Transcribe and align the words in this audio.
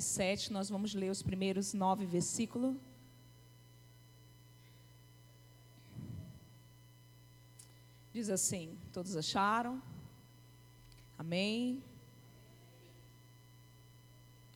7, 0.00 0.52
nós 0.52 0.68
vamos 0.68 0.94
ler 0.94 1.10
os 1.10 1.22
primeiros 1.22 1.74
nove 1.74 2.06
versículos. 2.06 2.76
Diz 8.12 8.30
assim: 8.30 8.78
Todos 8.92 9.16
acharam? 9.16 9.82
Amém? 11.18 11.82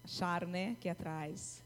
Acharam, 0.04 0.48
né? 0.48 0.71
Aqui 0.72 0.88
atrás. 0.88 1.62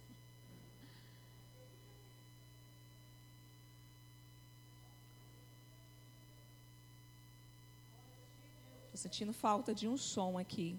Estou 8.84 8.96
sentindo 8.96 9.32
falta 9.32 9.74
de 9.74 9.86
um 9.86 9.96
som 9.96 10.38
aqui. 10.38 10.78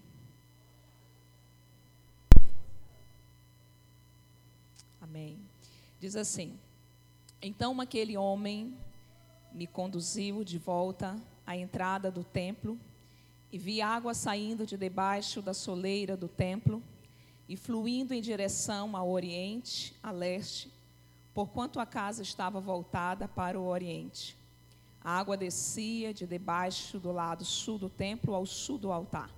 Amém. 5.03 5.37
Diz 5.99 6.15
assim: 6.15 6.57
Então 7.41 7.81
aquele 7.81 8.15
homem 8.15 8.73
me 9.51 9.67
conduziu 9.67 10.45
de 10.45 10.57
volta 10.57 11.17
à 11.45 11.57
entrada 11.57 12.09
do 12.09 12.23
templo 12.23 12.79
e 13.51 13.57
vi 13.57 13.81
água 13.81 14.13
saindo 14.13 14.65
de 14.65 14.77
debaixo 14.77 15.41
da 15.41 15.53
soleira 15.53 16.15
do 16.15 16.29
templo 16.29 16.81
e 17.49 17.57
fluindo 17.57 18.13
em 18.13 18.21
direção 18.21 18.95
ao 18.95 19.11
oriente, 19.11 19.93
a 20.01 20.09
leste, 20.09 20.71
porquanto 21.33 21.81
a 21.81 21.85
casa 21.85 22.21
estava 22.21 22.61
voltada 22.61 23.27
para 23.27 23.59
o 23.59 23.67
oriente. 23.67 24.37
A 25.03 25.19
água 25.19 25.35
descia 25.35 26.13
de 26.13 26.25
debaixo 26.25 26.97
do 26.97 27.11
lado 27.11 27.43
sul 27.43 27.77
do 27.77 27.89
templo 27.89 28.33
ao 28.33 28.45
sul 28.45 28.77
do 28.77 28.89
altar. 28.89 29.29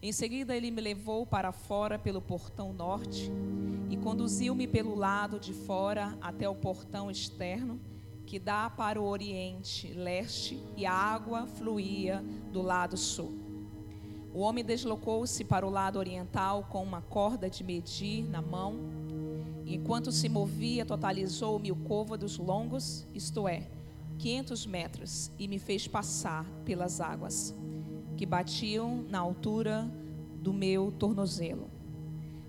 Em 0.00 0.12
seguida, 0.12 0.56
ele 0.56 0.70
me 0.70 0.80
levou 0.80 1.26
para 1.26 1.50
fora 1.50 1.98
pelo 1.98 2.22
portão 2.22 2.72
norte 2.72 3.32
e 3.90 3.96
conduziu-me 3.96 4.68
pelo 4.68 4.94
lado 4.94 5.40
de 5.40 5.52
fora 5.52 6.16
até 6.20 6.48
o 6.48 6.54
portão 6.54 7.10
externo, 7.10 7.80
que 8.24 8.38
dá 8.38 8.70
para 8.70 9.00
o 9.00 9.04
oriente, 9.04 9.92
leste, 9.92 10.62
e 10.76 10.86
a 10.86 10.92
água 10.92 11.48
fluía 11.48 12.24
do 12.52 12.62
lado 12.62 12.96
sul. 12.96 13.32
O 14.32 14.38
homem 14.38 14.64
deslocou-se 14.64 15.42
para 15.42 15.66
o 15.66 15.70
lado 15.70 15.98
oriental 15.98 16.68
com 16.70 16.84
uma 16.84 17.02
corda 17.02 17.50
de 17.50 17.64
medir 17.64 18.22
na 18.22 18.40
mão. 18.40 18.78
E 19.64 19.74
enquanto 19.74 20.12
se 20.12 20.28
movia, 20.28 20.86
totalizou 20.86 21.58
mil 21.58 21.74
côvados 21.74 22.38
longos, 22.38 23.04
isto 23.12 23.48
é, 23.48 23.68
500 24.18 24.66
metros, 24.66 25.32
e 25.40 25.48
me 25.48 25.58
fez 25.58 25.88
passar 25.88 26.44
pelas 26.64 27.00
águas 27.00 27.52
que 28.18 28.26
batiam 28.26 29.04
na 29.08 29.20
altura 29.20 29.88
do 30.42 30.52
meu 30.52 30.90
tornozelo. 30.90 31.70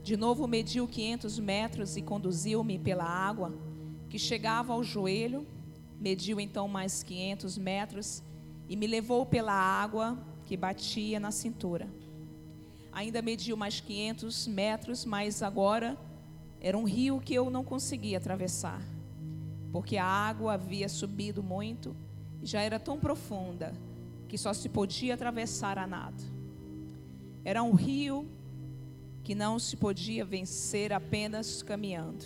De 0.01 0.17
novo 0.17 0.47
mediu 0.47 0.87
500 0.87 1.37
metros 1.37 1.95
e 1.95 2.01
conduziu-me 2.01 2.79
pela 2.79 3.03
água, 3.03 3.53
que 4.09 4.17
chegava 4.17 4.73
ao 4.73 4.83
joelho. 4.83 5.45
Mediu 5.99 6.39
então 6.39 6.67
mais 6.67 7.03
500 7.03 7.59
metros 7.59 8.23
e 8.67 8.75
me 8.75 8.87
levou 8.87 9.27
pela 9.27 9.53
água 9.53 10.17
que 10.43 10.57
batia 10.57 11.19
na 11.19 11.29
cintura. 11.29 11.87
Ainda 12.91 13.21
mediu 13.21 13.55
mais 13.55 13.79
500 13.79 14.47
metros, 14.47 15.05
mas 15.05 15.43
agora 15.43 15.95
era 16.59 16.75
um 16.75 16.83
rio 16.83 17.21
que 17.21 17.35
eu 17.35 17.51
não 17.51 17.63
conseguia 17.63 18.17
atravessar, 18.17 18.81
porque 19.71 19.97
a 19.97 20.05
água 20.05 20.53
havia 20.53 20.89
subido 20.89 21.43
muito 21.43 21.95
e 22.41 22.47
já 22.47 22.59
era 22.59 22.79
tão 22.79 22.99
profunda 22.99 23.71
que 24.29 24.37
só 24.37 24.53
se 24.53 24.69
podia 24.69 25.15
atravessar 25.15 25.79
a 25.79 25.87
nado. 25.87 26.23
Era 27.43 27.63
um 27.63 27.73
rio 27.73 28.27
que 29.23 29.33
não 29.33 29.57
se 29.57 29.75
podia 29.75 30.23
vencer 30.23 30.93
apenas 30.93 31.63
caminhando. 31.63 32.25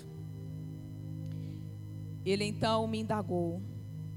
Ele 2.26 2.44
então 2.44 2.86
me 2.88 3.00
indagou: 3.00 3.62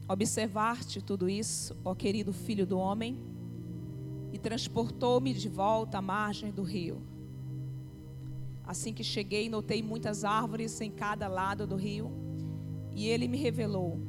Observaste 0.09 1.01
tudo 1.01 1.29
isso, 1.29 1.77
ó 1.85 1.95
querido 1.95 2.33
filho 2.33 2.67
do 2.67 2.77
homem? 2.77 3.17
E 4.33 4.39
transportou-me 4.39 5.33
de 5.33 5.49
volta 5.49 5.99
à 5.99 6.03
margem 6.03 6.51
do 6.51 6.63
rio. 6.63 7.01
Assim 8.65 8.93
que 8.93 9.05
cheguei, 9.05 9.49
notei 9.49 9.81
muitas 9.81 10.25
árvores 10.25 10.81
em 10.81 10.91
cada 10.91 11.29
lado 11.29 11.69
do 11.69 11.77
rio, 11.77 12.11
e 12.93 13.07
ele 13.07 13.29
me 13.29 13.39
revelou: 13.39 14.01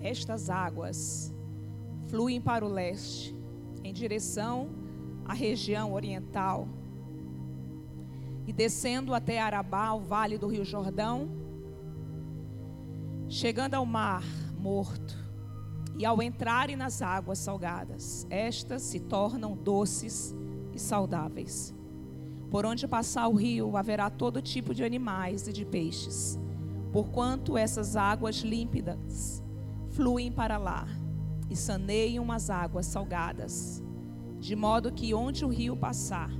Estas 0.00 0.48
águas 0.48 1.32
fluem 2.08 2.40
para 2.40 2.64
o 2.64 2.68
leste, 2.68 3.36
em 3.84 3.92
direção 3.92 4.70
à 5.24 5.32
região 5.32 5.92
oriental. 5.92 6.66
E 8.46 8.52
descendo 8.52 9.14
até 9.14 9.38
Arabá, 9.38 9.92
o 9.92 10.00
vale 10.00 10.38
do 10.38 10.48
Rio 10.48 10.64
Jordão, 10.64 11.28
chegando 13.28 13.74
ao 13.74 13.84
mar 13.84 14.24
morto, 14.58 15.16
e 15.98 16.06
ao 16.06 16.22
entrarem 16.22 16.76
nas 16.76 17.02
águas 17.02 17.38
salgadas, 17.38 18.26
estas 18.30 18.82
se 18.82 19.00
tornam 19.00 19.56
doces 19.56 20.34
e 20.72 20.78
saudáveis. 20.78 21.74
Por 22.50 22.64
onde 22.64 22.88
passar 22.88 23.28
o 23.28 23.34
rio 23.34 23.76
haverá 23.76 24.08
todo 24.08 24.40
tipo 24.40 24.72
de 24.72 24.82
animais 24.82 25.46
e 25.46 25.52
de 25.52 25.66
peixes, 25.66 26.38
porquanto 26.92 27.58
essas 27.58 27.96
águas 27.96 28.36
límpidas 28.36 29.42
fluem 29.90 30.32
para 30.32 30.56
lá 30.56 30.86
e 31.50 31.56
saneiam 31.56 32.30
as 32.30 32.50
águas 32.50 32.86
salgadas, 32.86 33.82
de 34.38 34.54
modo 34.54 34.92
que 34.92 35.14
onde 35.14 35.44
o 35.44 35.48
rio 35.48 35.76
passar, 35.76 36.30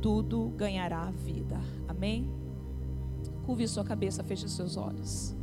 tudo 0.00 0.52
ganhará 0.56 1.10
vida. 1.10 1.60
Amém? 1.88 2.30
Curve 3.44 3.68
sua 3.68 3.84
cabeça, 3.84 4.22
feche 4.22 4.48
seus 4.48 4.76
olhos. 4.76 5.34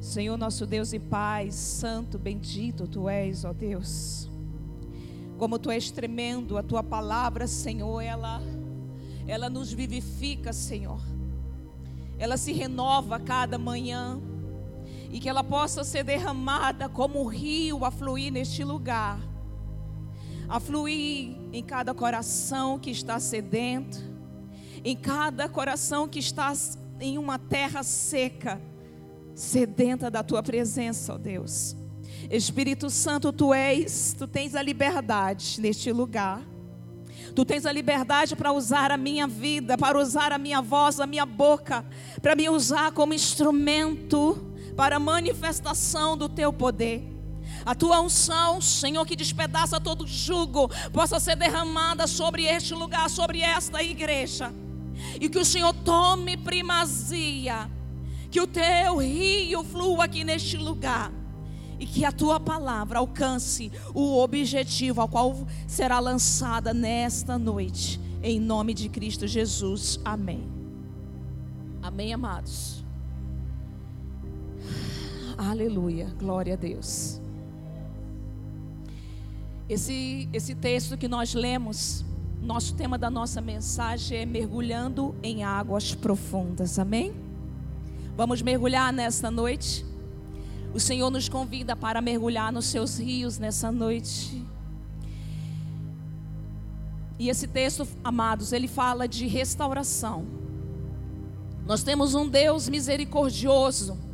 Senhor 0.00 0.36
nosso 0.36 0.66
Deus 0.66 0.92
e 0.92 0.98
Pai, 0.98 1.50
santo, 1.50 2.18
bendito 2.18 2.86
tu 2.86 3.08
és, 3.08 3.44
ó 3.44 3.52
Deus. 3.52 4.30
Como 5.38 5.58
tu 5.58 5.70
és 5.70 5.90
tremendo, 5.90 6.56
a 6.56 6.62
tua 6.62 6.82
palavra, 6.82 7.46
Senhor, 7.46 8.00
ela 8.00 8.40
ela 9.26 9.50
nos 9.50 9.72
vivifica, 9.72 10.52
Senhor. 10.52 11.00
Ela 12.18 12.36
se 12.36 12.52
renova 12.52 13.18
cada 13.18 13.58
manhã 13.58 14.20
e 15.10 15.20
que 15.20 15.28
ela 15.28 15.44
possa 15.44 15.84
ser 15.84 16.04
derramada 16.04 16.88
como 16.88 17.22
um 17.22 17.26
rio 17.26 17.84
a 17.84 17.90
fluir 17.90 18.32
neste 18.32 18.64
lugar, 18.64 19.20
a 20.48 20.60
fluir 20.60 21.36
em 21.52 21.62
cada 21.62 21.94
coração 21.94 22.78
que 22.78 22.90
está 22.90 23.18
sedento, 23.18 23.98
em 24.84 24.96
cada 24.96 25.48
coração 25.48 26.08
que 26.08 26.18
está 26.18 26.52
em 27.00 27.18
uma 27.18 27.38
terra 27.38 27.82
seca, 27.82 28.60
sedenta 29.34 30.10
da 30.10 30.22
tua 30.22 30.42
presença, 30.42 31.14
ó 31.14 31.18
Deus. 31.18 31.76
Espírito 32.30 32.90
Santo, 32.90 33.32
tu 33.32 33.52
és, 33.52 34.14
tu 34.16 34.26
tens 34.26 34.54
a 34.54 34.62
liberdade 34.62 35.60
neste 35.60 35.92
lugar. 35.92 36.42
Tu 37.34 37.44
tens 37.44 37.66
a 37.66 37.72
liberdade 37.72 38.34
para 38.34 38.52
usar 38.52 38.90
a 38.90 38.96
minha 38.96 39.26
vida, 39.26 39.76
para 39.76 39.98
usar 39.98 40.32
a 40.32 40.38
minha 40.38 40.62
voz, 40.62 41.00
a 41.00 41.06
minha 41.06 41.26
boca, 41.26 41.84
para 42.22 42.34
me 42.34 42.48
usar 42.48 42.92
como 42.92 43.12
instrumento 43.12 44.55
para 44.76 44.96
a 44.96 45.00
manifestação 45.00 46.16
do 46.16 46.28
teu 46.28 46.52
poder. 46.52 47.16
A 47.64 47.74
tua 47.74 48.00
unção, 48.00 48.60
Senhor, 48.60 49.04
que 49.06 49.16
despedaça 49.16 49.80
todo 49.80 50.06
jugo, 50.06 50.68
possa 50.92 51.18
ser 51.18 51.36
derramada 51.36 52.06
sobre 52.06 52.44
este 52.44 52.74
lugar, 52.74 53.08
sobre 53.08 53.40
esta 53.40 53.82
igreja. 53.82 54.52
E 55.20 55.28
que 55.28 55.38
o 55.38 55.44
Senhor 55.44 55.72
tome 55.72 56.36
primazia, 56.36 57.70
que 58.30 58.40
o 58.40 58.46
teu 58.46 58.98
rio 58.98 59.64
flua 59.64 60.04
aqui 60.04 60.24
neste 60.24 60.56
lugar. 60.56 61.12
E 61.78 61.86
que 61.86 62.04
a 62.04 62.12
tua 62.12 62.40
palavra 62.40 63.00
alcance 63.00 63.70
o 63.92 64.18
objetivo 64.18 65.00
ao 65.00 65.08
qual 65.08 65.46
será 65.66 65.98
lançada 65.98 66.72
nesta 66.72 67.38
noite. 67.38 68.00
Em 68.22 68.40
nome 68.40 68.72
de 68.72 68.88
Cristo 68.88 69.26
Jesus. 69.26 70.00
Amém. 70.04 70.48
Amém, 71.82 72.14
amados. 72.14 72.75
Aleluia, 75.38 76.10
glória 76.18 76.54
a 76.54 76.56
Deus. 76.56 77.20
Esse, 79.68 80.26
esse 80.32 80.54
texto 80.54 80.96
que 80.96 81.06
nós 81.06 81.34
lemos, 81.34 82.02
nosso 82.40 82.74
tema 82.74 82.96
da 82.96 83.10
nossa 83.10 83.42
mensagem 83.42 84.18
é 84.18 84.24
mergulhando 84.24 85.14
em 85.22 85.44
águas 85.44 85.94
profundas, 85.94 86.78
amém? 86.78 87.12
Vamos 88.16 88.40
mergulhar 88.40 88.90
nessa 88.94 89.30
noite? 89.30 89.84
O 90.72 90.80
Senhor 90.80 91.10
nos 91.10 91.28
convida 91.28 91.76
para 91.76 92.00
mergulhar 92.00 92.50
nos 92.50 92.64
seus 92.66 92.98
rios 92.98 93.38
nessa 93.38 93.70
noite. 93.70 94.42
E 97.18 97.28
esse 97.28 97.46
texto, 97.46 97.86
amados, 98.02 98.54
ele 98.54 98.68
fala 98.68 99.06
de 99.06 99.26
restauração. 99.26 100.24
Nós 101.66 101.82
temos 101.82 102.14
um 102.14 102.26
Deus 102.26 102.70
misericordioso 102.70 104.05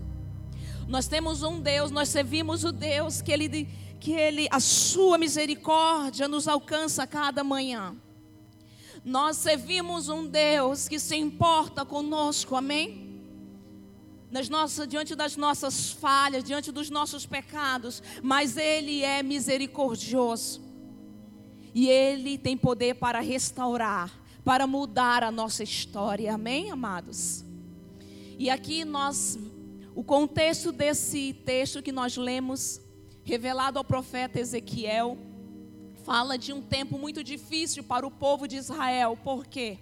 nós 0.93 1.09
temos 1.09 1.43
um 1.43 1.59
Deus, 1.59 1.91
nós 1.91 2.11
servimos 2.11 2.65
o 2.65 2.71
Deus 2.71 3.23
que 3.23 3.33
ele, 3.33 3.67
que 3.99 4.13
ele, 4.13 4.47
a 4.51 4.61
sua 4.61 5.17
misericórdia 5.17 6.29
nos 6.29 6.47
alcança 6.47 7.07
cada 7.07 7.43
manhã. 7.43 7.97
Nós 9.03 9.39
servimos 9.39 10.11
um 10.11 10.27
Deus 10.27 10.89
que 10.89 10.99
se 10.99 11.17
importa 11.17 11.83
conosco, 11.83 12.55
amém? 12.55 13.23
Nas 14.31 14.51
nossas, 14.51 14.87
diante 14.87 15.15
das 15.15 15.35
nossas 15.35 15.91
falhas, 15.93 16.45
diante 16.45 16.71
dos 16.71 16.91
nossos 16.91 17.25
pecados, 17.25 18.03
mas 18.23 18.59
Ele 18.59 19.03
é 19.03 19.23
misericordioso. 19.23 20.61
E 21.75 21.89
Ele 21.89 22.37
tem 22.37 22.55
poder 22.55 22.97
para 22.97 23.21
restaurar, 23.21 24.13
para 24.45 24.67
mudar 24.67 25.25
a 25.25 25.31
nossa 25.31 25.63
história, 25.63 26.35
amém, 26.35 26.71
amados? 26.71 27.47
E 28.39 28.51
aqui 28.51 28.85
nós, 28.85 29.39
o 29.95 30.03
contexto 30.03 30.73
desse 30.73 31.35
texto 31.45 31.83
que 31.83 31.93
nós 31.93 32.17
lemos, 32.17 32.81
revelado 33.25 33.79
ao 33.79 33.85
profeta 33.85 34.41
Ezequiel, 34.41 35.19
fala 36.03 36.39
de 36.39 36.53
um 36.53 36.63
tempo 36.63 36.99
muito 36.99 37.23
difícil 37.23 37.85
para 37.85 38.07
o 38.07 38.11
povo 38.11 38.49
de 38.49 38.57
Israel. 38.57 39.19
Por 39.23 39.47
quê? 39.47 39.79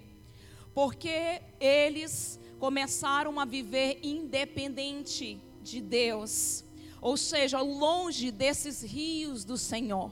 Porque 0.73 1.41
eles 1.59 2.39
começaram 2.59 3.39
a 3.39 3.45
viver 3.45 3.99
independente 4.03 5.39
de 5.63 5.81
Deus, 5.81 6.63
ou 6.99 7.15
seja, 7.15 7.61
longe 7.61 8.31
desses 8.31 8.83
rios 8.83 9.45
do 9.45 9.57
Senhor. 9.57 10.11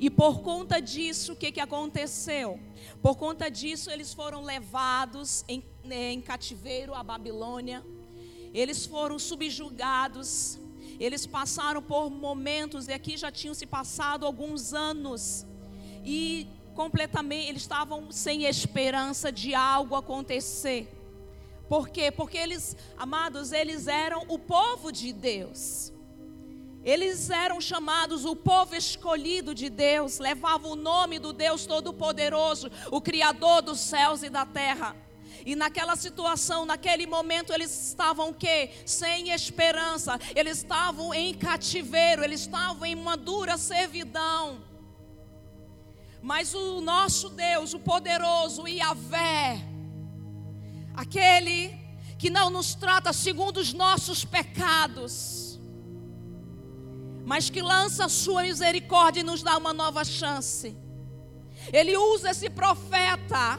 E 0.00 0.10
por 0.10 0.40
conta 0.40 0.80
disso, 0.80 1.34
o 1.34 1.36
que, 1.36 1.52
que 1.52 1.60
aconteceu? 1.60 2.58
Por 3.00 3.16
conta 3.16 3.50
disso, 3.50 3.90
eles 3.90 4.12
foram 4.12 4.42
levados 4.42 5.44
em, 5.46 5.62
em 5.84 6.20
cativeiro 6.20 6.94
à 6.94 7.02
Babilônia, 7.02 7.84
eles 8.54 8.86
foram 8.86 9.18
subjugados, 9.18 10.58
eles 10.98 11.26
passaram 11.26 11.82
por 11.82 12.10
momentos, 12.10 12.88
e 12.88 12.92
aqui 12.92 13.16
já 13.16 13.30
tinham 13.30 13.54
se 13.54 13.66
passado 13.66 14.26
alguns 14.26 14.74
anos, 14.74 15.46
e 16.04 16.48
completamente, 16.74 17.48
eles 17.48 17.62
estavam 17.62 18.12
sem 18.12 18.44
esperança 18.44 19.32
de 19.32 19.54
algo 19.54 19.96
acontecer. 19.96 20.88
Por 21.68 21.88
quê? 21.88 22.10
Porque 22.10 22.38
eles, 22.38 22.76
amados, 22.96 23.52
eles 23.52 23.88
eram 23.88 24.24
o 24.28 24.38
povo 24.38 24.90
de 24.90 25.12
Deus. 25.12 25.92
Eles 26.84 27.28
eram 27.28 27.60
chamados 27.60 28.24
o 28.24 28.34
povo 28.34 28.74
escolhido 28.74 29.54
de 29.54 29.68
Deus, 29.68 30.18
levavam 30.18 30.70
o 30.70 30.76
nome 30.76 31.18
do 31.18 31.32
Deus 31.32 31.66
Todo-Poderoso, 31.66 32.70
o 32.90 33.00
Criador 33.00 33.60
dos 33.60 33.80
céus 33.80 34.22
e 34.22 34.30
da 34.30 34.46
terra. 34.46 34.96
E 35.44 35.54
naquela 35.54 35.96
situação, 35.96 36.64
naquele 36.64 37.06
momento, 37.06 37.52
eles 37.52 37.88
estavam 37.88 38.30
o 38.30 38.34
quê? 38.34 38.70
Sem 38.84 39.30
esperança. 39.30 40.18
Eles 40.34 40.58
estavam 40.58 41.12
em 41.14 41.34
cativeiro, 41.34 42.24
eles 42.24 42.40
estavam 42.42 42.86
em 42.86 42.94
uma 42.94 43.16
dura 43.16 43.56
servidão. 43.56 44.62
Mas 46.22 46.54
o 46.54 46.80
nosso 46.80 47.28
Deus, 47.30 47.74
o 47.74 47.78
poderoso 47.78 48.66
Iavé, 48.66 49.64
aquele 50.94 51.78
que 52.18 52.28
não 52.28 52.50
nos 52.50 52.74
trata 52.74 53.12
segundo 53.12 53.58
os 53.58 53.72
nossos 53.72 54.24
pecados, 54.24 55.58
mas 57.24 57.48
que 57.48 57.62
lança 57.62 58.06
a 58.06 58.08
sua 58.08 58.42
misericórdia 58.42 59.20
e 59.20 59.24
nos 59.24 59.42
dá 59.42 59.56
uma 59.56 59.72
nova 59.72 60.04
chance. 60.04 60.76
Ele 61.72 61.96
usa 61.96 62.30
esse 62.30 62.50
profeta 62.50 63.58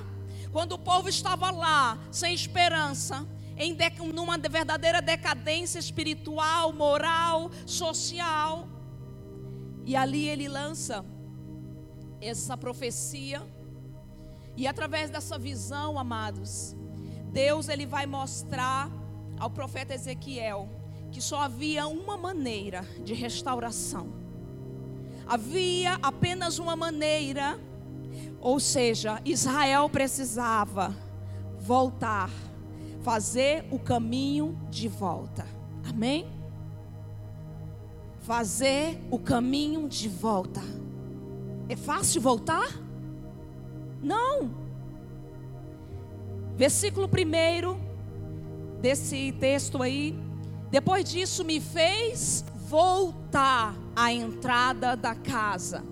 quando 0.52 0.74
o 0.74 0.80
povo 0.80 1.08
estava 1.08 1.52
lá, 1.52 1.98
sem 2.12 2.34
esperança, 2.34 3.28
em 3.58 3.76
numa 4.14 4.38
verdadeira 4.38 5.02
decadência 5.02 5.80
espiritual, 5.80 6.72
moral, 6.72 7.52
social. 7.66 8.68
E 9.86 9.96
ali 9.96 10.28
ele 10.28 10.48
lança 10.48 11.06
essa 12.22 12.56
profecia. 12.56 13.42
E 14.56 14.66
através 14.66 15.10
dessa 15.10 15.38
visão, 15.38 16.00
amados, 16.00 16.76
Deus 17.32 17.70
ele 17.70 17.86
vai 17.86 18.06
mostrar 18.06 18.90
ao 19.38 19.50
profeta 19.50 19.94
Ezequiel 19.94 20.70
que 21.12 21.22
só 21.22 21.42
havia 21.42 21.88
uma 21.88 22.18
maneira 22.18 22.82
de 23.04 23.14
restauração. 23.14 24.14
Havia 25.28 25.96
apenas 26.02 26.60
uma 26.60 26.76
maneira 26.76 27.60
ou 28.42 28.60
seja, 28.60 29.22
Israel 29.26 29.90
precisava 29.90 30.96
voltar, 31.60 32.30
fazer 33.02 33.66
o 33.70 33.78
caminho 33.78 34.58
de 34.70 34.88
volta. 34.88 35.46
Amém? 35.88 36.28
Fazer 38.22 39.00
o 39.12 39.20
caminho 39.20 39.88
de 39.90 40.08
volta. 40.08 40.62
É 41.68 41.76
fácil 41.76 42.22
voltar? 42.22 42.68
Não. 44.02 44.52
Versículo 46.56 47.08
1 47.08 48.80
desse 48.80 49.34
texto 49.34 49.82
aí. 49.82 50.18
Depois 50.72 51.04
disso, 51.04 51.44
me 51.44 51.60
fez 51.60 52.46
voltar 52.68 53.76
à 53.96 54.14
entrada 54.14 54.96
da 54.96 55.16
casa 55.16 55.84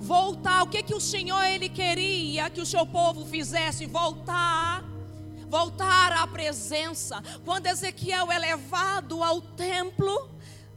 voltar. 0.00 0.62
O 0.62 0.66
que 0.66 0.82
que 0.82 0.94
o 0.94 1.00
Senhor 1.00 1.42
ele 1.44 1.68
queria 1.68 2.50
que 2.50 2.60
o 2.60 2.66
seu 2.66 2.86
povo 2.86 3.24
fizesse? 3.26 3.86
Voltar. 3.86 4.82
Voltar 5.48 6.12
à 6.12 6.26
presença. 6.26 7.22
Quando 7.44 7.66
Ezequiel 7.66 8.30
é 8.32 8.38
levado 8.38 9.22
ao 9.22 9.40
templo, 9.40 10.30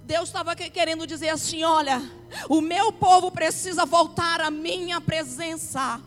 Deus 0.03 0.29
estava 0.29 0.55
querendo 0.55 1.07
dizer 1.07 1.29
assim: 1.29 1.63
olha, 1.63 2.01
o 2.49 2.59
meu 2.59 2.91
povo 2.91 3.31
precisa 3.31 3.85
voltar 3.85 4.41
à 4.41 4.51
minha 4.51 4.99
presença. 4.99 6.01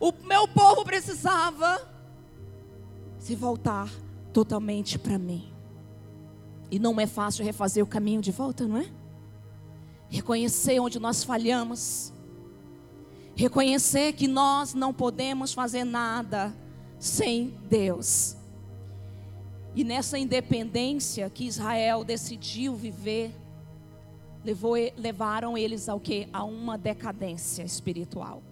O 0.00 0.12
meu 0.24 0.46
povo 0.46 0.84
precisava 0.84 1.88
se 3.18 3.34
voltar 3.34 3.90
totalmente 4.32 4.98
para 4.98 5.18
mim. 5.18 5.52
E 6.70 6.78
não 6.78 7.00
é 7.00 7.06
fácil 7.06 7.44
refazer 7.44 7.82
o 7.82 7.86
caminho 7.86 8.20
de 8.20 8.30
volta, 8.30 8.66
não 8.66 8.76
é? 8.76 8.86
Reconhecer 10.10 10.78
onde 10.78 10.98
nós 10.98 11.24
falhamos, 11.24 12.12
Reconhecer 13.38 14.14
que 14.14 14.26
nós 14.26 14.74
não 14.74 14.92
podemos 14.92 15.52
fazer 15.54 15.84
nada 15.84 16.52
sem 16.98 17.54
Deus. 17.70 18.36
E 19.76 19.84
nessa 19.84 20.18
independência 20.18 21.30
que 21.30 21.46
Israel 21.46 22.02
decidiu 22.02 22.74
viver, 22.74 23.32
levou, 24.44 24.74
levaram 24.96 25.56
eles 25.56 25.88
ao 25.88 26.00
que? 26.00 26.28
A 26.32 26.42
uma 26.42 26.76
decadência 26.76 27.62
espiritual. 27.62 28.42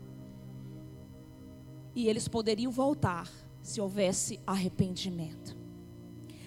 E 1.93 2.07
eles 2.07 2.29
poderiam 2.29 2.71
voltar 2.71 3.29
se 3.61 3.81
houvesse 3.81 4.39
arrependimento. 4.47 5.57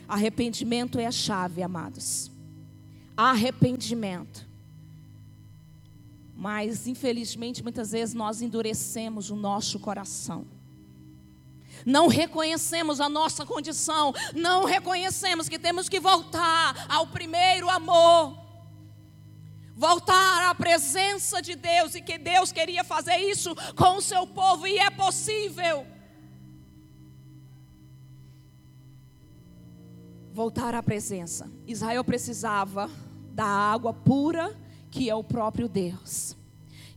Arrependimento 0.07 0.97
é 0.97 1.05
a 1.05 1.11
chave, 1.11 1.61
amados. 1.61 2.31
Arrependimento. 3.17 4.48
Mas, 6.39 6.87
infelizmente, 6.87 7.61
muitas 7.61 7.91
vezes 7.91 8.15
nós 8.15 8.41
endurecemos 8.41 9.29
o 9.29 9.35
nosso 9.35 9.77
coração. 9.77 10.47
Não 11.85 12.07
reconhecemos 12.07 13.01
a 13.01 13.09
nossa 13.09 13.45
condição, 13.45 14.13
não 14.33 14.63
reconhecemos 14.63 15.49
que 15.49 15.59
temos 15.59 15.89
que 15.89 15.99
voltar 15.99 16.85
ao 16.87 17.07
primeiro 17.07 17.69
amor, 17.69 18.37
voltar 19.75 20.49
à 20.49 20.55
presença 20.55 21.41
de 21.41 21.55
Deus 21.55 21.93
e 21.93 22.01
que 22.01 22.17
Deus 22.17 22.53
queria 22.53 22.85
fazer 22.85 23.17
isso 23.17 23.53
com 23.75 23.97
o 23.97 24.01
seu 24.01 24.25
povo 24.25 24.65
e 24.65 24.79
é 24.79 24.89
possível. 24.89 25.85
Voltar 30.31 30.73
à 30.73 30.81
presença. 30.81 31.51
Israel 31.67 32.05
precisava 32.05 32.89
da 33.33 33.45
água 33.45 33.93
pura 33.93 34.57
que 34.91 35.09
é 35.09 35.15
o 35.15 35.23
próprio 35.23 35.67
Deus. 35.67 36.35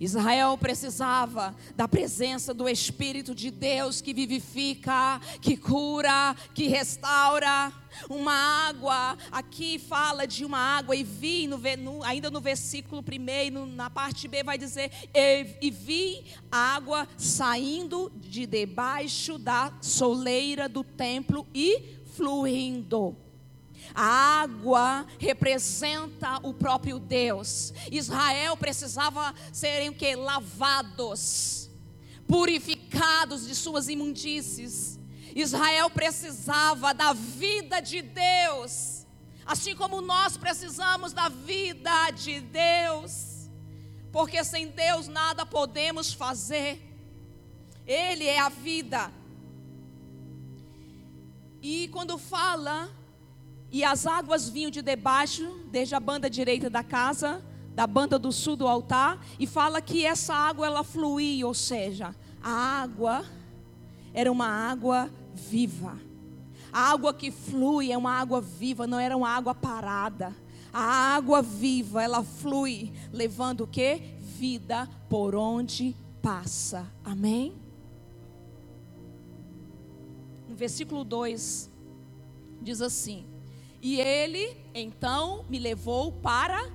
Israel 0.03 0.59
precisava 0.59 1.55
da 1.77 1.87
presença 1.87 2.53
do 2.53 2.69
Espírito 2.69 3.37
de 3.37 3.53
Deus 3.53 4.01
que 4.01 4.13
vivifica, 4.13 5.21
que 5.41 5.57
cura, 5.57 6.35
que 6.53 6.67
restaura. 6.67 7.73
Uma 8.09 8.33
água, 8.33 9.17
aqui 9.31 9.79
fala 9.79 10.27
de 10.27 10.45
uma 10.47 10.59
água, 10.59 10.97
e 10.97 11.05
vi, 11.05 11.47
no, 11.47 11.61
ainda 12.03 12.31
no 12.31 12.41
versículo 12.41 13.03
primeiro, 13.03 13.67
na 13.67 13.91
parte 13.91 14.27
B, 14.27 14.43
vai 14.43 14.57
dizer: 14.59 14.91
e, 15.15 15.47
e 15.61 15.71
vi 15.71 16.25
água 16.51 17.07
saindo 17.17 18.11
de 18.17 18.47
debaixo 18.47 19.39
da 19.39 19.73
soleira 19.81 20.69
do 20.69 20.83
templo 20.83 21.47
e 21.55 22.01
fluindo. 22.17 23.15
A 23.95 24.43
água 24.43 25.07
representa 25.19 26.39
o 26.43 26.55
próprio 26.55 26.99
Deus. 26.99 27.73
Israel 27.91 28.57
precisava 28.57 29.35
serem 29.53 29.91
o 29.91 29.95
que? 29.95 30.15
Lavados, 30.17 31.71
purificados 32.27 33.47
de 33.47 33.55
suas 33.55 33.89
imundícies. 33.89 34.99
Israel 35.35 35.89
precisava 35.91 36.93
da 36.93 37.13
vida 37.13 37.81
de 37.81 38.03
Deus, 38.03 39.07
assim 39.47 39.75
como 39.75 40.01
nós 40.01 40.37
precisamos 40.37 41.13
da 41.13 41.29
vida 41.29 42.11
de 42.11 42.41
Deus, 42.41 43.51
porque 44.11 44.45
sem 44.45 44.69
Deus 44.69 45.09
nada 45.09 45.47
podemos 45.47 46.13
fazer. 46.13 46.81
Ele 47.87 48.27
é 48.27 48.39
a 48.39 48.49
vida. 48.49 49.13
E 51.63 51.89
quando 51.89 52.19
fala, 52.19 52.91
e 53.73 53.83
as 53.83 54.07
águas 54.07 54.51
vinham 54.51 54.71
de 54.71 54.83
debaixo, 54.83 55.51
desde 55.71 55.95
a 55.95 56.01
banda 56.01 56.29
direita 56.29 56.69
da 56.69 56.85
casa, 56.85 57.43
da 57.75 57.87
banda 57.87 58.19
do 58.19 58.31
sul 58.31 58.55
do 58.55 58.69
altar, 58.69 59.25
e 59.39 59.47
fala 59.47 59.81
que 59.81 60.05
essa 60.05 60.35
água 60.35 60.67
ela 60.67 60.85
fluía, 60.85 61.47
ou 61.47 61.55
seja, 61.55 62.15
a 62.43 62.51
água 62.51 63.25
era 64.13 64.31
uma 64.31 64.47
água 64.47 65.11
viva. 65.35 65.99
A 66.71 66.91
água 66.91 67.15
que 67.15 67.31
flui 67.31 67.91
é 67.91 67.97
uma 67.97 68.13
água 68.13 68.43
viva, 68.43 68.87
não 68.87 69.01
era 69.01 69.17
uma 69.17 69.31
água 69.31 69.55
parada. 69.55 70.37
A 70.71 71.15
água 71.15 71.41
viva, 71.41 72.03
ela 72.03 72.23
flui, 72.23 72.93
levando 73.11 73.63
o 73.63 73.67
que? 73.67 74.03
Vida 74.21 74.87
por 75.09 75.35
onde 75.35 75.97
passa. 76.21 76.87
Amém? 77.03 77.55
No 80.47 80.55
versículo 80.55 81.05
2, 81.05 81.71
diz 82.61 82.83
assim: 82.83 83.32
E 83.83 84.01
ele 84.01 84.57
então 84.73 85.45
me 85.49 85.59
levou 85.59 86.13
para 86.13 86.71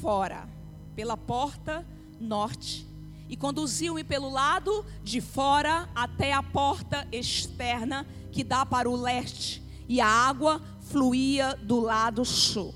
fora, 0.00 0.48
pela 0.94 1.16
porta 1.16 1.84
norte, 2.20 2.86
e 3.28 3.36
conduziu-me 3.36 4.04
pelo 4.04 4.30
lado 4.30 4.86
de 5.02 5.20
fora 5.20 5.90
até 5.92 6.32
a 6.32 6.44
porta 6.44 7.06
externa 7.10 8.06
que 8.30 8.44
dá 8.44 8.64
para 8.64 8.88
o 8.88 8.94
leste, 8.94 9.60
e 9.88 10.00
a 10.00 10.06
água 10.06 10.62
fluía 10.82 11.58
do 11.60 11.80
lado 11.80 12.24
sul. 12.24 12.72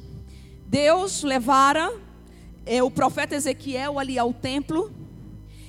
Deus 0.66 1.22
levara 1.22 1.92
é, 2.66 2.82
o 2.82 2.90
profeta 2.90 3.36
Ezequiel 3.36 4.00
ali 4.00 4.18
ao 4.18 4.34
templo, 4.34 4.92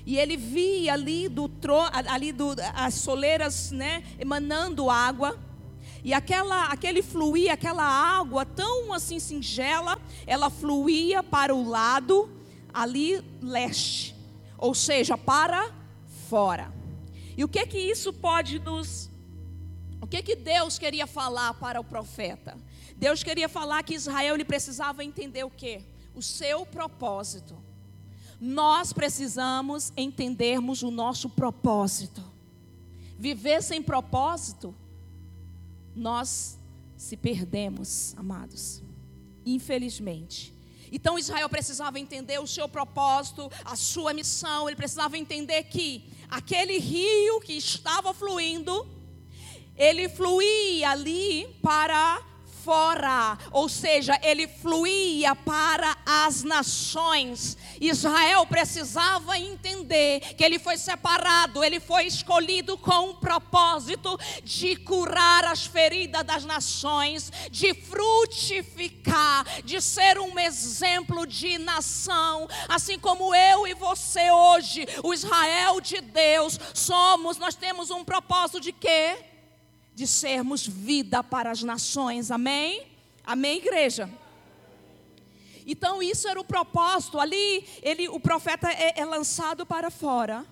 e 0.05 0.17
ele 0.17 0.35
via 0.35 0.93
ali 0.93 1.29
do 1.29 1.49
ali 2.07 2.31
do, 2.31 2.55
as 2.73 2.95
soleiras, 2.95 3.69
né, 3.69 4.03
emanando 4.19 4.89
água. 4.89 5.37
E 6.03 6.13
aquela, 6.13 6.65
aquele 6.65 7.01
fluir, 7.01 7.51
aquela 7.51 7.83
água 7.83 8.45
tão 8.45 8.91
assim 8.91 9.19
singela, 9.19 9.99
ela 10.25 10.49
fluía 10.49 11.21
para 11.21 11.53
o 11.53 11.67
lado 11.67 12.29
ali 12.73 13.23
leste, 13.41 14.15
ou 14.57 14.73
seja, 14.73 15.17
para 15.17 15.71
fora. 16.29 16.73
E 17.37 17.43
o 17.43 17.47
que 17.47 17.65
que 17.65 17.77
isso 17.77 18.11
pode 18.13 18.59
nos 18.59 19.09
O 20.01 20.07
que 20.07 20.21
que 20.23 20.35
Deus 20.35 20.79
queria 20.79 21.05
falar 21.05 21.53
para 21.53 21.79
o 21.79 21.83
profeta? 21.83 22.57
Deus 22.97 23.23
queria 23.23 23.47
falar 23.47 23.83
que 23.83 23.93
Israel 23.93 24.35
ele 24.35 24.43
precisava 24.43 25.03
entender 25.03 25.43
o 25.43 25.49
quê? 25.49 25.83
O 26.15 26.21
seu 26.21 26.65
propósito. 26.65 27.55
Nós 28.39 28.91
precisamos 28.91 29.93
entendermos 29.95 30.81
o 30.81 30.89
nosso 30.89 31.29
propósito. 31.29 32.23
Viver 33.17 33.61
sem 33.61 33.81
propósito 33.83 34.75
nós 35.95 36.57
se 36.95 37.17
perdemos, 37.17 38.13
amados. 38.17 38.81
Infelizmente. 39.45 40.53
Então 40.91 41.17
Israel 41.17 41.49
precisava 41.49 41.99
entender 41.99 42.39
o 42.39 42.47
seu 42.47 42.67
propósito, 42.67 43.49
a 43.63 43.75
sua 43.75 44.13
missão, 44.13 44.67
ele 44.67 44.75
precisava 44.75 45.17
entender 45.17 45.63
que 45.63 46.03
aquele 46.29 46.77
rio 46.77 47.39
que 47.39 47.53
estava 47.53 48.13
fluindo, 48.13 48.87
ele 49.77 50.09
fluía 50.09 50.91
ali 50.91 51.47
para 51.61 52.21
fora, 52.63 53.37
ou 53.51 53.67
seja, 53.67 54.19
ele 54.21 54.47
fluía 54.47 55.35
para 55.35 55.97
as 56.05 56.43
nações. 56.43 57.57
Israel 57.79 58.45
precisava 58.45 59.37
entender 59.37 60.19
que 60.35 60.43
ele 60.43 60.59
foi 60.59 60.77
separado, 60.77 61.63
ele 61.63 61.79
foi 61.79 62.05
escolhido 62.05 62.77
com 62.77 63.09
um 63.09 63.15
propósito 63.15 64.17
de 64.43 64.75
curar 64.75 65.45
as 65.45 65.65
feridas 65.65 66.23
das 66.23 66.45
nações, 66.45 67.31
de 67.49 67.73
frutificar, 67.73 69.45
de 69.63 69.81
ser 69.81 70.19
um 70.19 70.39
exemplo 70.39 71.25
de 71.25 71.57
nação, 71.57 72.47
assim 72.67 72.99
como 72.99 73.33
eu 73.33 73.67
e 73.67 73.73
você 73.73 74.31
hoje, 74.31 74.85
o 75.03 75.13
Israel 75.13 75.81
de 75.81 76.01
Deus, 76.01 76.59
somos, 76.73 77.37
nós 77.37 77.55
temos 77.55 77.89
um 77.89 78.03
propósito 78.03 78.59
de 78.59 78.71
quê? 78.71 79.30
De 79.93 80.07
sermos 80.07 80.65
vida 80.65 81.23
para 81.23 81.51
as 81.51 81.63
nações. 81.63 82.31
Amém? 82.31 82.87
Amém, 83.23 83.57
igreja? 83.57 84.09
Então 85.65 86.01
isso 86.01 86.27
era 86.27 86.39
o 86.39 86.43
propósito. 86.43 87.19
Ali 87.19 87.67
ele, 87.81 88.09
o 88.09 88.19
profeta 88.19 88.69
é, 88.69 88.99
é 88.99 89.05
lançado 89.05 89.65
para 89.65 89.91
fora. 89.91 90.45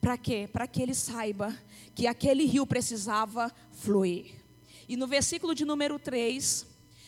Para 0.00 0.16
quê? 0.16 0.48
Para 0.52 0.66
que 0.66 0.82
ele 0.82 0.94
saiba 0.94 1.56
que 1.94 2.06
aquele 2.06 2.44
rio 2.44 2.66
precisava 2.66 3.52
fluir. 3.72 4.34
E 4.88 4.96
no 4.96 5.06
versículo 5.06 5.54
de 5.54 5.64
número 5.64 5.98
3, 5.98 6.66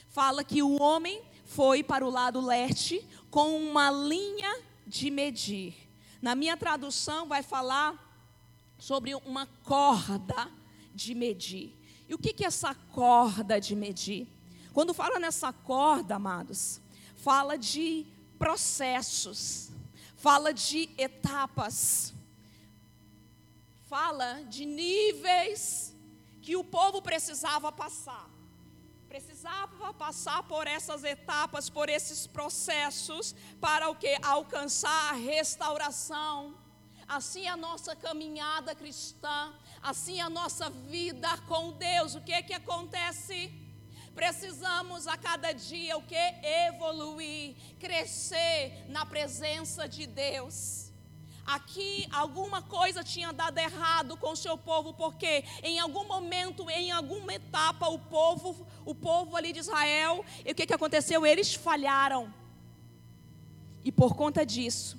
fala 0.09 0.45
que 0.45 0.63
o 0.63 0.81
homem 0.81 1.21
foi 1.45 1.83
para 1.83 2.05
o 2.07 2.11
lado 2.11 2.41
leste 2.41 3.07
com 3.31 3.57
uma 3.57 3.91
linha 3.91 4.61
de 4.87 5.11
medir. 5.11 5.75
Na 6.23 6.35
minha 6.35 6.57
tradução 6.57 7.27
vai 7.27 7.43
falar 7.43 8.03
sobre 8.79 9.15
uma 9.15 9.47
corda 9.65 10.49
de 10.97 11.15
medir. 11.15 11.77
E 12.09 12.15
o 12.15 12.19
que 12.19 12.43
é 12.43 12.47
essa 12.47 12.75
corda 12.75 13.61
de 13.61 13.77
medir? 13.77 14.27
Quando 14.73 14.95
fala 14.95 15.19
nessa 15.19 15.53
corda, 15.53 16.17
amados, 16.17 16.81
fala 17.17 17.57
de 17.57 18.07
processos, 18.39 19.71
fala 20.17 20.53
de 20.53 20.89
etapas, 20.97 22.15
fala 23.89 24.43
de 24.45 24.65
níveis 24.65 25.95
que 26.43 26.57
o 26.57 26.65
povo 26.65 27.03
precisava 27.03 27.71
passar. 27.71 28.29
Precisava 29.09 29.95
passar 29.95 30.43
por 30.43 30.67
essas 30.67 31.05
etapas, 31.05 31.71
por 31.71 31.89
esses 31.89 32.27
processos, 32.27 33.35
para 33.61 33.89
o 33.89 33.95
que? 33.95 34.19
Alcançar 34.23 35.11
a 35.11 35.13
restauração. 35.13 36.55
Assim 37.09 37.47
a 37.47 37.57
nossa 37.57 37.95
caminhada 37.95 38.75
cristã 38.75 39.55
assim 39.87 40.21
a 40.21 40.29
nossa 40.29 40.69
vida 40.69 41.29
com 41.47 41.71
Deus. 41.71 42.17
O 42.17 42.21
que 42.21 42.33
é 42.33 42.43
que 42.43 42.53
acontece? 42.53 43.53
Precisamos 44.17 45.07
a 45.07 45.17
cada 45.17 45.53
dia 45.53 45.97
o 45.97 46.03
que 46.03 46.17
evoluir, 46.67 47.55
crescer 47.79 48.85
na 48.89 49.07
presença 49.07 49.89
de 49.89 50.05
Deus. 50.07 50.91
Aqui 51.47 52.09
alguma 52.11 52.61
coisa 52.63 53.05
tinha 53.05 53.33
dado 53.33 53.59
errado 53.59 54.17
com 54.17 54.33
o 54.33 54.37
seu 54.37 54.59
povo, 54.59 54.93
porque 54.93 55.45
em 55.63 55.79
algum 55.79 56.05
momento, 56.05 56.69
em 56.69 56.91
alguma 56.91 57.35
etapa, 57.35 57.87
o 57.87 58.01
povo, 58.01 58.67
o 58.85 58.93
povo 58.93 59.37
ali 59.37 59.53
de 59.53 59.61
Israel, 59.61 60.25
e 60.45 60.51
o 60.51 60.55
que, 60.55 60.67
que 60.67 60.75
aconteceu? 60.75 61.25
Eles 61.25 61.55
falharam. 61.55 62.35
E 63.85 63.93
por 63.93 64.17
conta 64.17 64.45
disso, 64.45 64.99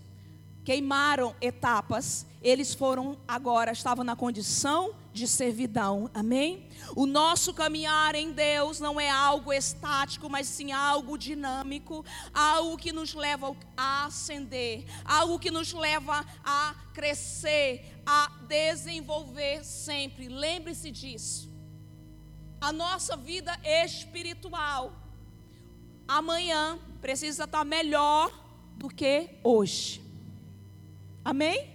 queimaram 0.68 1.34
etapas, 1.40 2.28
eles 2.42 2.74
foram 2.74 3.18
agora, 3.26 3.72
estavam 3.72 4.04
na 4.04 4.18
condição 4.18 4.94
de 5.14 5.26
servidão, 5.26 6.12
amém? 6.14 6.68
O 6.94 7.06
nosso 7.06 7.54
caminhar 7.54 8.16
em 8.16 8.34
Deus 8.34 8.78
não 8.82 9.00
é 9.00 9.10
algo 9.10 9.54
estático, 9.54 10.30
mas 10.30 10.46
sim 10.46 10.74
algo 10.74 11.18
dinâmico, 11.18 12.04
algo 12.34 12.76
que 12.76 12.92
nos 12.92 13.14
leva 13.14 13.56
a 13.78 14.08
ascender, 14.08 14.84
algo 15.06 15.40
que 15.40 15.50
nos 15.50 15.72
leva 15.72 16.26
a 16.44 16.76
crescer, 16.94 18.04
a 18.06 18.30
desenvolver 18.46 19.64
sempre. 19.64 20.28
Lembre-se 20.28 20.92
disso. 20.92 21.50
A 22.60 22.74
nossa 22.74 23.16
vida 23.16 23.58
espiritual 23.64 24.92
amanhã 26.06 26.78
precisa 27.00 27.46
estar 27.46 27.64
melhor 27.64 28.30
do 28.76 28.90
que 28.90 29.30
hoje. 29.46 30.07
Amém? 31.28 31.72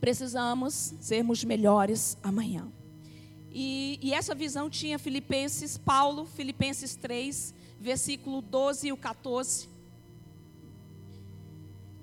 Precisamos 0.00 0.94
sermos 1.00 1.42
melhores 1.42 2.16
amanhã. 2.22 2.70
E, 3.50 3.98
e, 4.00 4.14
essa 4.14 4.36
visão 4.36 4.70
tinha 4.70 5.00
Filipenses, 5.00 5.76
Paulo, 5.76 6.26
Filipenses 6.26 6.94
3, 6.94 7.52
versículo 7.80 8.40
12 8.40 8.86
e 8.86 8.92
o 8.92 8.96
14. 8.96 9.68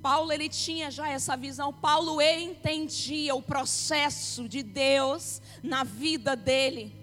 Paulo 0.01 0.33
ele 0.33 0.49
tinha 0.49 0.91
já 0.91 1.07
essa 1.07 1.37
visão. 1.37 1.71
Paulo 1.71 2.21
entendia 2.21 3.33
o 3.33 3.41
processo 3.41 4.49
de 4.49 4.61
Deus 4.61 5.41
na 5.63 5.85
vida 5.85 6.35
dele. 6.35 6.93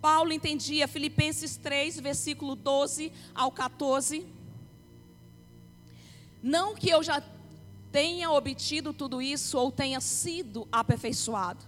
Paulo 0.00 0.32
entendia 0.32 0.88
Filipenses 0.88 1.56
3, 1.56 2.00
versículo 2.00 2.56
12 2.56 3.12
ao 3.32 3.52
14. 3.52 4.26
Não 6.42 6.74
que 6.74 6.90
eu 6.90 7.04
já 7.04 7.20
tenha 7.96 8.30
obtido 8.30 8.92
tudo 8.92 9.22
isso 9.22 9.56
ou 9.56 9.72
tenha 9.72 10.02
sido 10.02 10.68
aperfeiçoado. 10.70 11.64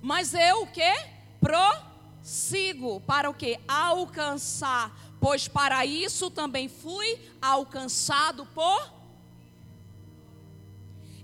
Mas 0.00 0.32
eu 0.32 0.62
o 0.62 0.66
que? 0.68 0.94
Prossigo 1.40 3.00
para 3.00 3.28
o 3.28 3.34
que? 3.34 3.58
Alcançar, 3.66 4.96
pois 5.20 5.48
para 5.48 5.84
isso 5.84 6.30
também 6.30 6.68
fui 6.68 7.18
alcançado 7.40 8.46
por 8.54 9.02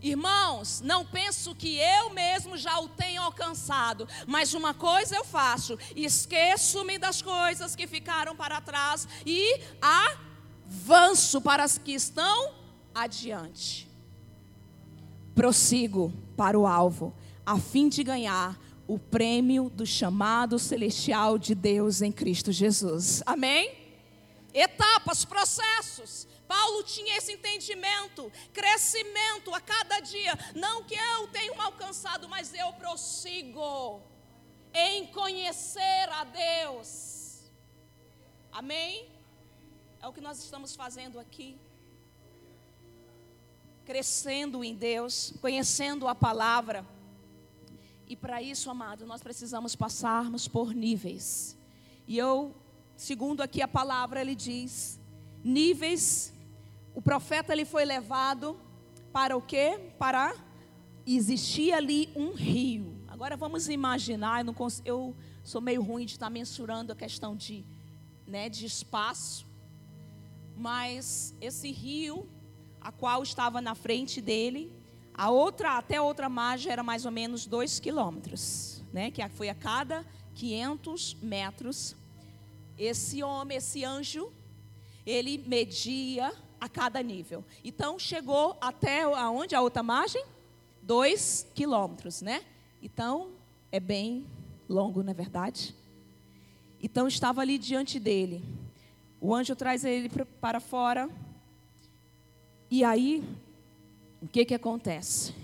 Irmãos, 0.02 0.80
não 0.80 1.04
penso 1.04 1.54
que 1.54 1.76
eu 1.76 2.10
mesmo 2.10 2.56
já 2.56 2.78
o 2.80 2.88
tenha 2.88 3.20
alcançado, 3.20 4.08
mas 4.26 4.54
uma 4.54 4.72
coisa 4.72 5.14
eu 5.16 5.24
faço: 5.24 5.76
esqueço-me 5.94 6.98
das 6.98 7.20
coisas 7.22 7.76
que 7.76 7.86
ficaram 7.86 8.34
para 8.34 8.60
trás 8.60 9.08
e 9.26 9.60
avanço 9.80 11.40
para 11.40 11.64
as 11.64 11.78
que 11.78 11.92
estão 11.92 12.54
adiante. 12.94 13.87
Prossigo 15.38 16.12
para 16.36 16.58
o 16.58 16.66
alvo, 16.66 17.14
a 17.46 17.56
fim 17.60 17.88
de 17.88 18.02
ganhar 18.02 18.58
o 18.88 18.98
prêmio 18.98 19.70
do 19.70 19.86
chamado 19.86 20.58
celestial 20.58 21.38
de 21.38 21.54
Deus 21.54 22.02
em 22.02 22.10
Cristo 22.10 22.50
Jesus. 22.50 23.22
Amém? 23.24 23.72
Etapas, 24.52 25.24
processos. 25.24 26.26
Paulo 26.48 26.82
tinha 26.82 27.16
esse 27.16 27.30
entendimento, 27.34 28.32
crescimento 28.52 29.54
a 29.54 29.60
cada 29.60 30.00
dia. 30.00 30.36
Não 30.56 30.82
que 30.82 30.96
eu 30.96 31.28
tenha 31.28 31.52
alcançado, 31.62 32.28
mas 32.28 32.52
eu 32.52 32.72
prossigo 32.72 34.02
em 34.74 35.06
conhecer 35.06 36.08
a 36.10 36.24
Deus. 36.24 37.44
Amém? 38.50 39.08
É 40.02 40.08
o 40.08 40.12
que 40.12 40.20
nós 40.20 40.42
estamos 40.42 40.74
fazendo 40.74 41.16
aqui. 41.20 41.56
Crescendo 43.88 44.62
em 44.62 44.74
Deus, 44.74 45.32
conhecendo 45.40 46.06
a 46.06 46.14
palavra. 46.14 46.86
E 48.06 48.14
para 48.14 48.42
isso, 48.42 48.70
amado, 48.70 49.06
nós 49.06 49.22
precisamos 49.22 49.74
passarmos 49.74 50.46
por 50.46 50.74
níveis. 50.74 51.56
E 52.06 52.18
eu, 52.18 52.54
segundo 52.94 53.40
aqui 53.40 53.62
a 53.62 53.66
palavra, 53.66 54.20
ele 54.20 54.34
diz: 54.34 55.00
níveis 55.42 56.34
o 56.94 57.00
profeta 57.00 57.54
ele 57.54 57.64
foi 57.64 57.86
levado 57.86 58.60
para 59.10 59.34
o 59.34 59.40
quê? 59.40 59.80
Para 59.98 60.34
existir 61.06 61.72
ali 61.72 62.10
um 62.14 62.32
rio. 62.32 62.94
Agora 63.08 63.38
vamos 63.38 63.70
imaginar, 63.70 64.40
eu, 64.40 64.44
não 64.44 64.54
eu 64.84 65.16
sou 65.42 65.62
meio 65.62 65.80
ruim 65.80 66.04
de 66.04 66.12
estar 66.12 66.28
mensurando 66.28 66.92
a 66.92 66.96
questão 66.96 67.34
de, 67.34 67.64
né, 68.26 68.50
de 68.50 68.66
espaço, 68.66 69.46
mas 70.54 71.34
esse 71.40 71.70
rio, 71.70 72.28
a 72.88 72.92
qual 72.92 73.22
estava 73.22 73.60
na 73.60 73.74
frente 73.74 74.18
dele, 74.18 74.72
a 75.12 75.28
outra 75.28 75.76
até 75.76 75.96
a 75.96 76.02
outra 76.02 76.26
margem 76.26 76.72
era 76.72 76.82
mais 76.82 77.04
ou 77.04 77.10
menos 77.10 77.44
dois 77.44 77.78
quilômetros, 77.78 78.82
né, 78.90 79.10
que 79.10 79.26
foi 79.28 79.50
a 79.50 79.54
cada 79.54 80.06
500 80.34 81.18
metros. 81.20 81.94
Esse 82.78 83.22
homem, 83.22 83.58
esse 83.58 83.84
anjo, 83.84 84.32
ele 85.04 85.36
media 85.36 86.32
a 86.58 86.66
cada 86.66 87.02
nível. 87.02 87.44
Então 87.62 87.98
chegou 87.98 88.56
até 88.58 89.02
aonde 89.02 89.54
a 89.54 89.60
outra 89.60 89.82
margem? 89.82 90.24
Dois 90.80 91.46
quilômetros, 91.54 92.22
né? 92.22 92.42
Então 92.82 93.32
é 93.70 93.78
bem 93.78 94.24
longo, 94.66 95.02
não 95.02 95.10
é 95.10 95.14
verdade? 95.14 95.76
Então 96.82 97.06
estava 97.06 97.42
ali 97.42 97.58
diante 97.58 98.00
dele. 98.00 98.42
O 99.20 99.34
anjo 99.34 99.54
traz 99.54 99.84
ele 99.84 100.08
para 100.40 100.58
fora. 100.58 101.10
E 102.70 102.84
aí, 102.84 103.24
o 104.20 104.28
que 104.28 104.44
que 104.44 104.54
acontece? 104.54 105.34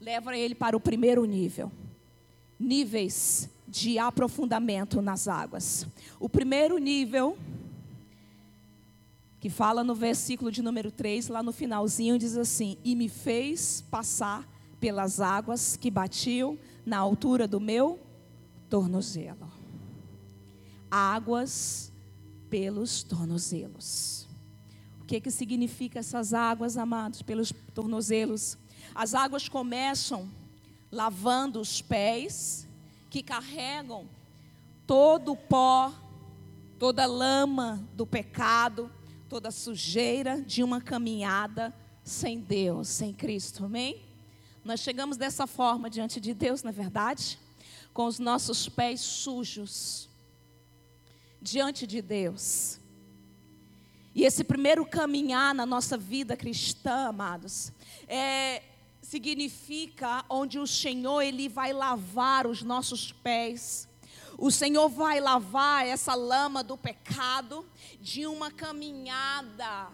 Leva 0.00 0.36
ele 0.36 0.54
para 0.54 0.76
o 0.76 0.80
primeiro 0.80 1.24
nível. 1.24 1.70
Níveis 2.58 3.48
de 3.66 3.98
aprofundamento 3.98 5.02
nas 5.02 5.28
águas. 5.28 5.86
O 6.18 6.28
primeiro 6.28 6.78
nível 6.78 7.36
que 9.40 9.48
fala 9.48 9.84
no 9.84 9.94
versículo 9.94 10.50
de 10.50 10.62
número 10.62 10.90
3, 10.90 11.28
lá 11.28 11.42
no 11.42 11.52
finalzinho, 11.52 12.18
diz 12.18 12.36
assim: 12.36 12.76
E 12.84 12.96
me 12.96 13.08
fez 13.08 13.84
passar 13.90 14.48
pelas 14.80 15.20
águas 15.20 15.76
que 15.76 15.90
batiam 15.90 16.58
na 16.84 16.98
altura 16.98 17.46
do 17.46 17.60
meu 17.60 18.00
tornozelo. 18.68 19.50
Águas 20.90 21.92
pelos 22.48 23.02
tornozelos. 23.02 24.27
Que, 25.08 25.20
que 25.20 25.30
significa 25.30 25.98
essas 25.98 26.32
águas, 26.32 26.76
amados, 26.76 27.22
pelos 27.22 27.52
tornozelos? 27.74 28.58
As 28.94 29.14
águas 29.14 29.48
começam 29.48 30.30
lavando 30.92 31.60
os 31.60 31.80
pés, 31.82 32.68
que 33.08 33.22
carregam 33.22 34.06
todo 34.86 35.32
o 35.32 35.36
pó, 35.36 35.92
toda 36.78 37.04
a 37.04 37.06
lama 37.06 37.82
do 37.94 38.06
pecado, 38.06 38.92
toda 39.30 39.50
sujeira 39.50 40.42
de 40.42 40.62
uma 40.62 40.80
caminhada 40.80 41.74
sem 42.04 42.38
Deus, 42.38 42.88
sem 42.88 43.12
Cristo, 43.12 43.64
amém? 43.64 44.02
Nós 44.62 44.80
chegamos 44.80 45.16
dessa 45.16 45.46
forma 45.46 45.88
diante 45.88 46.20
de 46.20 46.34
Deus, 46.34 46.62
na 46.62 46.68
é 46.68 46.72
verdade, 46.72 47.38
com 47.94 48.04
os 48.04 48.18
nossos 48.18 48.68
pés 48.68 49.00
sujos 49.00 50.06
diante 51.40 51.86
de 51.86 52.02
Deus. 52.02 52.78
E 54.14 54.24
esse 54.24 54.42
primeiro 54.42 54.84
caminhar 54.84 55.54
na 55.54 55.64
nossa 55.64 55.96
vida 55.96 56.36
cristã, 56.36 57.08
amados, 57.08 57.72
é, 58.06 58.62
significa 59.00 60.24
onde 60.28 60.58
o 60.58 60.66
Senhor 60.66 61.22
ele 61.22 61.48
vai 61.48 61.72
lavar 61.72 62.46
os 62.46 62.62
nossos 62.62 63.12
pés 63.12 63.88
o 64.38 64.52
Senhor 64.52 64.88
vai 64.88 65.18
lavar 65.18 65.84
essa 65.84 66.14
lama 66.14 66.62
do 66.62 66.76
pecado 66.76 67.66
de 68.00 68.24
uma 68.24 68.52
caminhada 68.52 69.90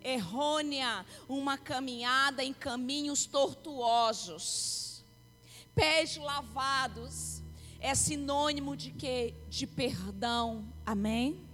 errônea, 0.00 1.04
uma 1.28 1.58
caminhada 1.58 2.44
em 2.44 2.52
caminhos 2.52 3.26
tortuosos. 3.26 5.04
Pés 5.74 6.16
lavados 6.16 7.42
é 7.80 7.92
sinônimo 7.96 8.76
de 8.76 8.92
quê? 8.92 9.34
De 9.48 9.66
perdão. 9.66 10.72
Amém? 10.86 11.44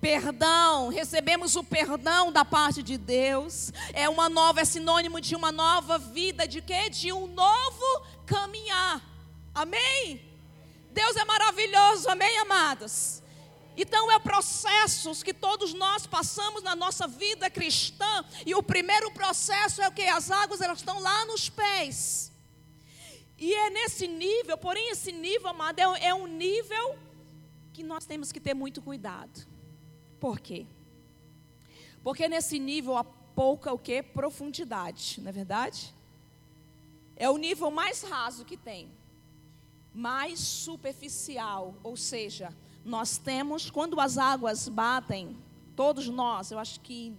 Perdão, 0.00 0.88
recebemos 0.88 1.56
o 1.56 1.62
perdão 1.62 2.32
da 2.32 2.42
parte 2.42 2.82
de 2.82 2.96
Deus. 2.96 3.70
É 3.92 4.08
uma 4.08 4.30
nova, 4.30 4.62
é 4.62 4.64
sinônimo 4.64 5.20
de 5.20 5.36
uma 5.36 5.52
nova 5.52 5.98
vida, 5.98 6.48
de 6.48 6.62
quê? 6.62 6.88
De 6.88 7.12
um 7.12 7.26
novo 7.26 8.06
caminhar. 8.24 9.04
Amém? 9.54 10.24
Deus 10.90 11.16
é 11.16 11.24
maravilhoso, 11.24 12.08
amém, 12.08 12.38
amados? 12.38 13.22
Então 13.76 14.10
é 14.10 14.18
processos 14.18 15.22
que 15.22 15.34
todos 15.34 15.74
nós 15.74 16.06
passamos 16.06 16.62
na 16.62 16.74
nossa 16.74 17.06
vida 17.06 17.50
cristã, 17.50 18.24
e 18.44 18.54
o 18.54 18.62
primeiro 18.62 19.10
processo 19.10 19.82
é 19.82 19.88
o 19.88 19.92
que 19.92 20.02
as 20.02 20.30
águas 20.30 20.62
elas 20.62 20.78
estão 20.78 20.98
lá 20.98 21.26
nos 21.26 21.50
pés. 21.50 22.32
E 23.38 23.54
é 23.54 23.70
nesse 23.70 24.08
nível, 24.08 24.56
porém 24.56 24.90
esse 24.90 25.12
nível, 25.12 25.48
amado, 25.48 25.78
é, 25.78 26.06
é 26.06 26.14
um 26.14 26.26
nível 26.26 26.98
que 27.72 27.82
nós 27.82 28.04
temos 28.06 28.32
que 28.32 28.40
ter 28.40 28.54
muito 28.54 28.82
cuidado. 28.82 29.49
Por 30.20 30.38
quê? 30.38 30.66
Porque 32.04 32.28
nesse 32.28 32.58
nível 32.58 32.96
há 32.96 33.04
pouca 33.04 33.72
o 33.72 33.78
que? 33.78 34.02
Profundidade, 34.02 35.20
não 35.20 35.30
é 35.30 35.32
verdade? 35.32 35.94
É 37.16 37.28
o 37.28 37.36
nível 37.36 37.70
mais 37.70 38.02
raso 38.02 38.44
que 38.44 38.56
tem 38.56 38.90
mais 39.92 40.38
superficial, 40.38 41.74
ou 41.82 41.96
seja, 41.96 42.54
nós 42.84 43.18
temos, 43.18 43.70
quando 43.70 44.00
as 44.00 44.16
águas 44.16 44.68
batem, 44.68 45.36
todos 45.74 46.08
nós, 46.08 46.50
eu 46.50 46.58
acho 46.58 46.80
que 46.80 47.12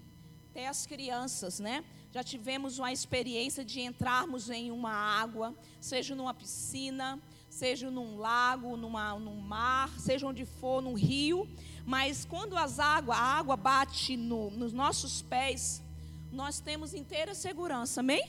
até 0.50 0.68
as 0.68 0.86
crianças, 0.86 1.60
né? 1.60 1.84
Já 2.12 2.24
tivemos 2.24 2.78
uma 2.78 2.92
experiência 2.92 3.64
de 3.64 3.82
entrarmos 3.82 4.50
em 4.50 4.72
uma 4.72 4.92
água, 4.92 5.56
seja 5.80 6.14
numa 6.14 6.34
piscina, 6.34 7.20
seja 7.50 7.90
num 7.90 8.18
lago, 8.18 8.76
numa, 8.76 9.18
num 9.18 9.40
mar, 9.40 9.90
seja 10.00 10.28
onde 10.28 10.46
for, 10.46 10.82
num 10.82 10.94
rio. 10.94 11.48
Mas 11.92 12.24
quando 12.24 12.56
as 12.56 12.80
águas, 12.80 13.18
a 13.18 13.22
água 13.22 13.58
bate 13.58 14.16
no, 14.16 14.50
nos 14.52 14.72
nossos 14.72 15.22
pés, 15.22 15.84
nós 16.32 16.62
temos 16.62 16.94
inteira 16.94 17.36
segurança, 17.36 18.00
amém? 18.00 18.24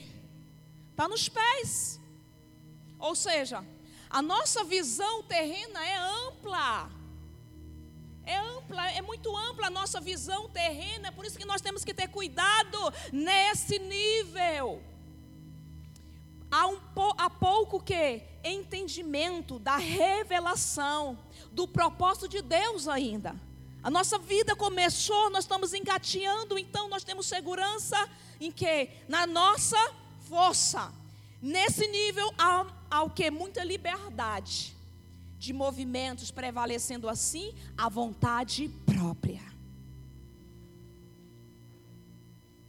Está 0.91 1.07
nos 1.07 1.29
pés. 1.29 1.97
Ou 2.99 3.15
seja, 3.15 3.63
a 4.09 4.21
nossa 4.21 4.65
visão 4.65 5.23
terrena 5.23 5.81
é 5.81 5.95
ampla. 5.95 6.91
É 8.25 8.37
ampla, 8.37 8.91
é 8.91 9.01
muito 9.01 9.33
ampla 9.33 9.67
a 9.67 9.69
nossa 9.69 10.01
visão 10.01 10.49
terrena, 10.49 11.07
é 11.07 11.11
por 11.11 11.23
isso 11.23 11.37
que 11.37 11.45
nós 11.45 11.61
temos 11.61 11.85
que 11.85 11.93
ter 11.93 12.09
cuidado 12.09 12.77
nesse 13.13 13.79
nível. 13.79 14.83
Há, 16.51 16.67
um, 16.67 16.77
há 17.17 17.29
pouco 17.29 17.81
que 17.81 18.23
entendimento 18.43 19.57
da 19.57 19.77
revelação 19.77 21.17
do 21.49 21.65
propósito 21.65 22.27
de 22.27 22.41
Deus 22.41 22.89
ainda. 22.89 23.52
A 23.83 23.91
nossa 23.91 24.17
vida 24.17 24.55
começou, 24.55 25.29
nós 25.29 25.43
estamos 25.43 25.73
engateando, 25.73 26.57
então 26.57 26.87
nós 26.87 27.03
temos 27.03 27.25
segurança 27.25 27.97
em 28.39 28.49
que? 28.49 28.89
Na 29.09 29.27
nossa 29.27 29.77
força. 30.21 30.93
Nesse 31.41 31.85
nível 31.87 32.33
há 32.37 32.65
ao 32.89 33.09
que 33.09 33.29
muita 33.29 33.61
liberdade 33.61 34.73
de 35.37 35.51
movimentos, 35.51 36.31
prevalecendo 36.31 37.09
assim 37.09 37.53
a 37.77 37.89
vontade 37.89 38.69
própria. 38.85 39.41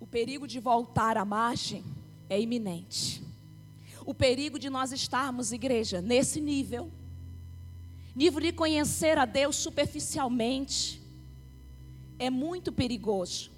O 0.01 0.07
perigo 0.09 0.49
de 0.49 0.59
voltar 0.59 1.17
à 1.17 1.25
margem 1.25 1.85
é 2.29 2.41
iminente. 2.41 3.23
O 4.05 4.13
perigo 4.13 4.59
de 4.59 4.69
nós 4.69 4.91
estarmos, 4.91 5.53
igreja, 5.53 6.03
nesse 6.03 6.41
nível, 6.41 6.91
nível 8.17 8.41
de 8.41 8.53
conhecer 8.53 9.17
a 9.19 9.25
Deus 9.25 9.55
superficialmente, 9.55 11.04
é 12.19 12.31
muito 12.31 12.73
perigoso. 12.73 13.51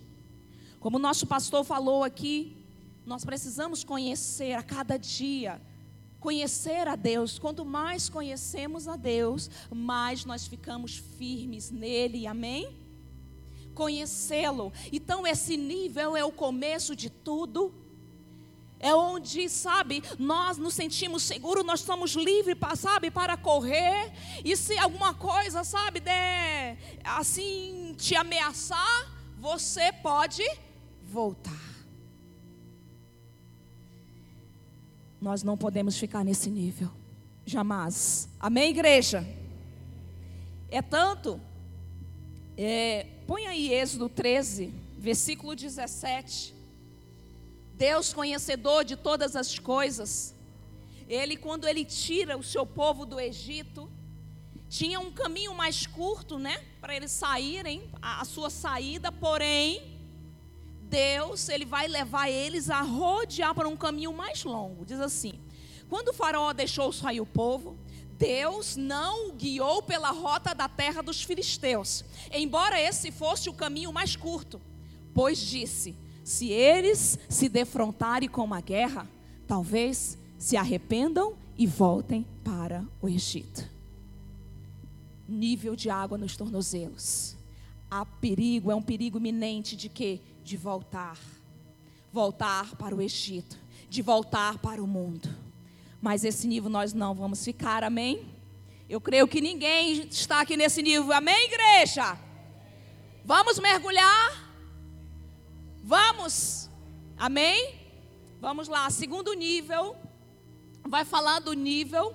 Como 0.80 0.96
o 0.96 1.00
nosso 1.00 1.26
pastor 1.26 1.64
falou 1.64 2.04
aqui, 2.04 2.56
nós 3.04 3.24
precisamos 3.24 3.84
conhecer 3.84 4.52
a 4.54 4.62
cada 4.62 4.96
dia, 4.96 5.60
conhecer 6.20 6.88
a 6.88 6.96
Deus. 6.96 7.38
Quanto 7.38 7.64
mais 7.64 8.08
conhecemos 8.08 8.88
a 8.88 8.96
Deus, 8.96 9.50
mais 9.70 10.24
nós 10.24 10.46
ficamos 10.46 10.96
firmes 10.96 11.70
nele, 11.70 12.26
amém? 12.26 12.68
Conhecê-lo. 13.74 14.72
Então, 14.92 15.26
esse 15.26 15.56
nível 15.56 16.16
é 16.16 16.24
o 16.24 16.32
começo 16.32 16.96
de 16.96 17.10
tudo. 17.10 17.72
É 18.78 18.94
onde, 18.94 19.48
sabe, 19.48 20.02
nós 20.18 20.58
nos 20.58 20.74
sentimos 20.74 21.22
seguros, 21.22 21.64
nós 21.64 21.80
somos 21.80 22.12
livres, 22.12 22.56
sabe, 22.76 23.10
para 23.10 23.36
correr. 23.36 24.12
E 24.44 24.56
se 24.56 24.76
alguma 24.78 25.14
coisa, 25.14 25.64
sabe, 25.64 26.00
der 26.00 26.76
assim 27.02 27.94
te 27.96 28.14
ameaçar, 28.14 29.10
você 29.38 29.92
pode 29.92 30.42
voltar. 31.02 31.66
Nós 35.20 35.42
não 35.42 35.56
podemos 35.56 35.98
ficar 35.98 36.22
nesse 36.22 36.50
nível, 36.50 36.90
jamais. 37.46 38.28
Amém, 38.38 38.70
igreja? 38.70 39.26
É 40.70 40.82
tanto. 40.82 41.40
É, 42.56 43.06
põe 43.26 43.46
aí 43.46 43.72
Êxodo 43.72 44.08
13, 44.08 44.72
versículo 44.98 45.56
17. 45.56 46.55
Deus 47.76 48.12
conhecedor 48.12 48.84
de 48.84 48.96
todas 48.96 49.36
as 49.36 49.58
coisas, 49.58 50.34
ele 51.06 51.36
quando 51.36 51.68
ele 51.68 51.84
tira 51.84 52.36
o 52.38 52.42
seu 52.42 52.64
povo 52.64 53.04
do 53.04 53.20
Egito, 53.20 53.90
tinha 54.68 54.98
um 54.98 55.12
caminho 55.12 55.54
mais 55.54 55.86
curto, 55.86 56.38
né, 56.38 56.64
para 56.80 56.96
eles 56.96 57.12
saírem, 57.12 57.90
a, 58.00 58.22
a 58.22 58.24
sua 58.24 58.48
saída, 58.48 59.12
porém 59.12 59.94
Deus, 60.88 61.48
ele 61.48 61.64
vai 61.64 61.86
levar 61.86 62.30
eles 62.30 62.70
a 62.70 62.80
rodear 62.80 63.54
para 63.54 63.68
um 63.68 63.76
caminho 63.76 64.12
mais 64.12 64.42
longo. 64.44 64.84
Diz 64.84 65.00
assim: 65.00 65.38
quando 65.88 66.08
o 66.08 66.12
faraó 66.14 66.52
deixou 66.52 66.92
sair 66.92 67.20
o 67.20 67.26
povo, 67.26 67.76
Deus 68.12 68.76
não 68.76 69.28
o 69.28 69.32
guiou 69.32 69.82
pela 69.82 70.10
rota 70.10 70.54
da 70.54 70.68
terra 70.68 71.02
dos 71.02 71.22
filisteus, 71.22 72.04
embora 72.32 72.80
esse 72.80 73.12
fosse 73.12 73.50
o 73.50 73.54
caminho 73.54 73.92
mais 73.92 74.16
curto, 74.16 74.62
pois 75.12 75.38
disse: 75.38 75.96
se 76.26 76.50
eles 76.50 77.20
se 77.28 77.48
defrontarem 77.48 78.28
com 78.28 78.42
uma 78.42 78.60
guerra, 78.60 79.08
talvez 79.46 80.18
se 80.36 80.56
arrependam 80.56 81.36
e 81.56 81.68
voltem 81.68 82.26
para 82.42 82.84
o 83.00 83.08
Egito. 83.08 83.64
Nível 85.28 85.76
de 85.76 85.88
água 85.88 86.18
nos 86.18 86.36
tornozelos. 86.36 87.36
Há 87.88 88.04
perigo, 88.04 88.72
é 88.72 88.74
um 88.74 88.82
perigo 88.82 89.18
iminente 89.18 89.76
de 89.76 89.88
que 89.88 90.20
de 90.42 90.56
voltar, 90.56 91.16
voltar 92.12 92.74
para 92.74 92.96
o 92.96 93.00
Egito, 93.00 93.56
de 93.88 94.02
voltar 94.02 94.58
para 94.58 94.82
o 94.82 94.86
mundo. 94.86 95.32
Mas 96.02 96.24
esse 96.24 96.48
nível 96.48 96.68
nós 96.68 96.92
não 96.92 97.14
vamos 97.14 97.44
ficar, 97.44 97.84
amém? 97.84 98.26
Eu 98.88 99.00
creio 99.00 99.28
que 99.28 99.40
ninguém 99.40 100.08
está 100.08 100.40
aqui 100.40 100.56
nesse 100.56 100.82
nível, 100.82 101.12
amém, 101.12 101.44
igreja? 101.44 102.18
Vamos 103.24 103.60
mergulhar? 103.60 104.45
Vamos, 105.88 106.68
amém? 107.16 107.76
Vamos 108.40 108.66
lá, 108.66 108.90
segundo 108.90 109.32
nível, 109.34 109.94
vai 110.82 111.04
falar 111.04 111.38
do 111.38 111.52
nível, 111.52 112.12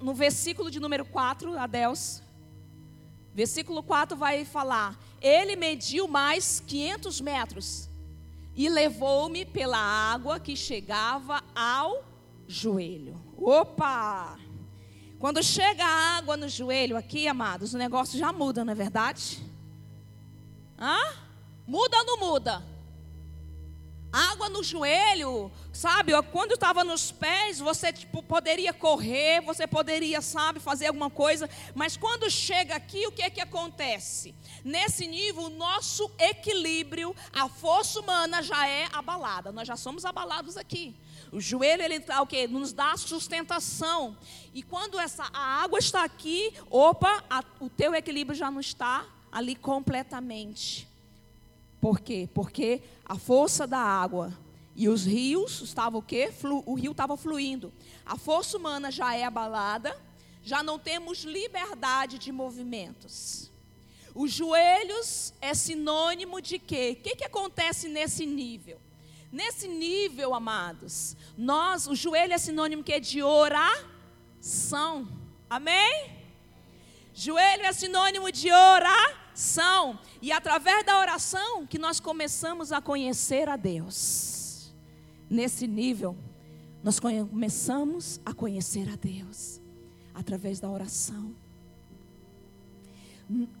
no 0.00 0.12
versículo 0.12 0.68
de 0.68 0.80
número 0.80 1.04
4, 1.04 1.56
Adeus. 1.56 2.20
Versículo 3.32 3.84
4 3.84 4.16
vai 4.16 4.44
falar: 4.44 4.98
ele 5.20 5.54
mediu 5.54 6.08
mais 6.08 6.58
500 6.66 7.20
metros 7.20 7.88
e 8.52 8.68
levou-me 8.68 9.44
pela 9.44 9.78
água 9.78 10.40
que 10.40 10.56
chegava 10.56 11.40
ao 11.54 12.02
joelho. 12.48 13.14
Opa! 13.36 14.36
Quando 15.20 15.40
chega 15.40 15.84
a 15.84 16.16
água 16.16 16.36
no 16.36 16.48
joelho 16.48 16.96
aqui, 16.96 17.28
amados, 17.28 17.74
o 17.74 17.78
negócio 17.78 18.18
já 18.18 18.32
muda, 18.32 18.64
não 18.64 18.72
é 18.72 18.74
verdade? 18.74 19.40
Hã? 20.76 20.98
Muda 21.64 21.98
ou 21.98 22.04
não 22.04 22.18
muda? 22.18 22.77
Água 24.10 24.48
no 24.48 24.64
joelho, 24.64 25.52
sabe? 25.70 26.12
Quando 26.32 26.52
estava 26.52 26.82
nos 26.82 27.12
pés, 27.12 27.58
você 27.58 27.92
tipo, 27.92 28.22
poderia 28.22 28.72
correr, 28.72 29.42
você 29.42 29.66
poderia, 29.66 30.22
sabe, 30.22 30.60
fazer 30.60 30.86
alguma 30.86 31.10
coisa. 31.10 31.48
Mas 31.74 31.96
quando 31.96 32.30
chega 32.30 32.74
aqui, 32.74 33.06
o 33.06 33.12
que 33.12 33.22
é 33.22 33.28
que 33.28 33.40
acontece? 33.40 34.34
Nesse 34.64 35.06
nível, 35.06 35.44
o 35.44 35.50
nosso 35.50 36.10
equilíbrio, 36.18 37.14
a 37.32 37.48
força 37.48 38.00
humana 38.00 38.42
já 38.42 38.66
é 38.66 38.88
abalada. 38.92 39.52
Nós 39.52 39.68
já 39.68 39.76
somos 39.76 40.06
abalados 40.06 40.56
aqui. 40.56 40.96
O 41.30 41.38
joelho 41.38 41.82
ele 41.82 42.00
tá, 42.00 42.22
o 42.22 42.26
que 42.26 42.48
nos 42.48 42.72
dá 42.72 42.96
sustentação. 42.96 44.16
E 44.54 44.62
quando 44.62 44.98
essa 44.98 45.28
a 45.34 45.62
água 45.62 45.78
está 45.78 46.02
aqui, 46.02 46.54
opa, 46.70 47.22
a, 47.28 47.44
o 47.60 47.68
teu 47.68 47.94
equilíbrio 47.94 48.36
já 48.36 48.50
não 48.50 48.60
está 48.60 49.04
ali 49.30 49.54
completamente. 49.54 50.87
Por 51.80 52.00
quê? 52.00 52.28
Porque 52.34 52.82
a 53.04 53.16
força 53.16 53.66
da 53.66 53.78
água 53.78 54.36
e 54.74 54.88
os 54.88 55.04
rios 55.04 55.60
estavam 55.60 56.00
o 56.00 56.02
quê? 56.02 56.32
O 56.66 56.74
rio 56.74 56.92
estava 56.92 57.16
fluindo. 57.16 57.72
A 58.04 58.16
força 58.16 58.56
humana 58.56 58.90
já 58.90 59.14
é 59.14 59.24
abalada, 59.24 60.00
já 60.42 60.62
não 60.62 60.78
temos 60.78 61.24
liberdade 61.24 62.18
de 62.18 62.32
movimentos. 62.32 63.50
Os 64.14 64.32
joelhos 64.32 65.32
é 65.40 65.54
sinônimo 65.54 66.40
de 66.40 66.58
quê? 66.58 66.96
O 66.98 67.02
que, 67.02 67.16
que 67.16 67.24
acontece 67.24 67.88
nesse 67.88 68.26
nível? 68.26 68.80
Nesse 69.30 69.68
nível, 69.68 70.34
amados, 70.34 71.16
nós, 71.36 71.86
o 71.86 71.94
joelho 71.94 72.32
é 72.32 72.38
sinônimo 72.38 72.82
que 72.82 72.98
de 72.98 73.22
oração. 73.22 75.06
Amém? 75.50 76.10
Joelho 77.12 77.64
é 77.64 77.72
sinônimo 77.72 78.32
de 78.32 78.50
oração. 78.50 79.27
E 80.20 80.32
através 80.32 80.84
da 80.84 80.98
oração 80.98 81.64
que 81.66 81.78
nós 81.78 82.00
começamos 82.00 82.72
a 82.72 82.80
conhecer 82.80 83.48
a 83.48 83.56
Deus. 83.56 84.74
Nesse 85.30 85.66
nível, 85.66 86.16
nós 86.82 86.98
começamos 86.98 88.20
a 88.26 88.34
conhecer 88.34 88.88
a 88.88 88.96
Deus 88.96 89.60
através 90.12 90.58
da 90.58 90.68
oração. 90.68 91.34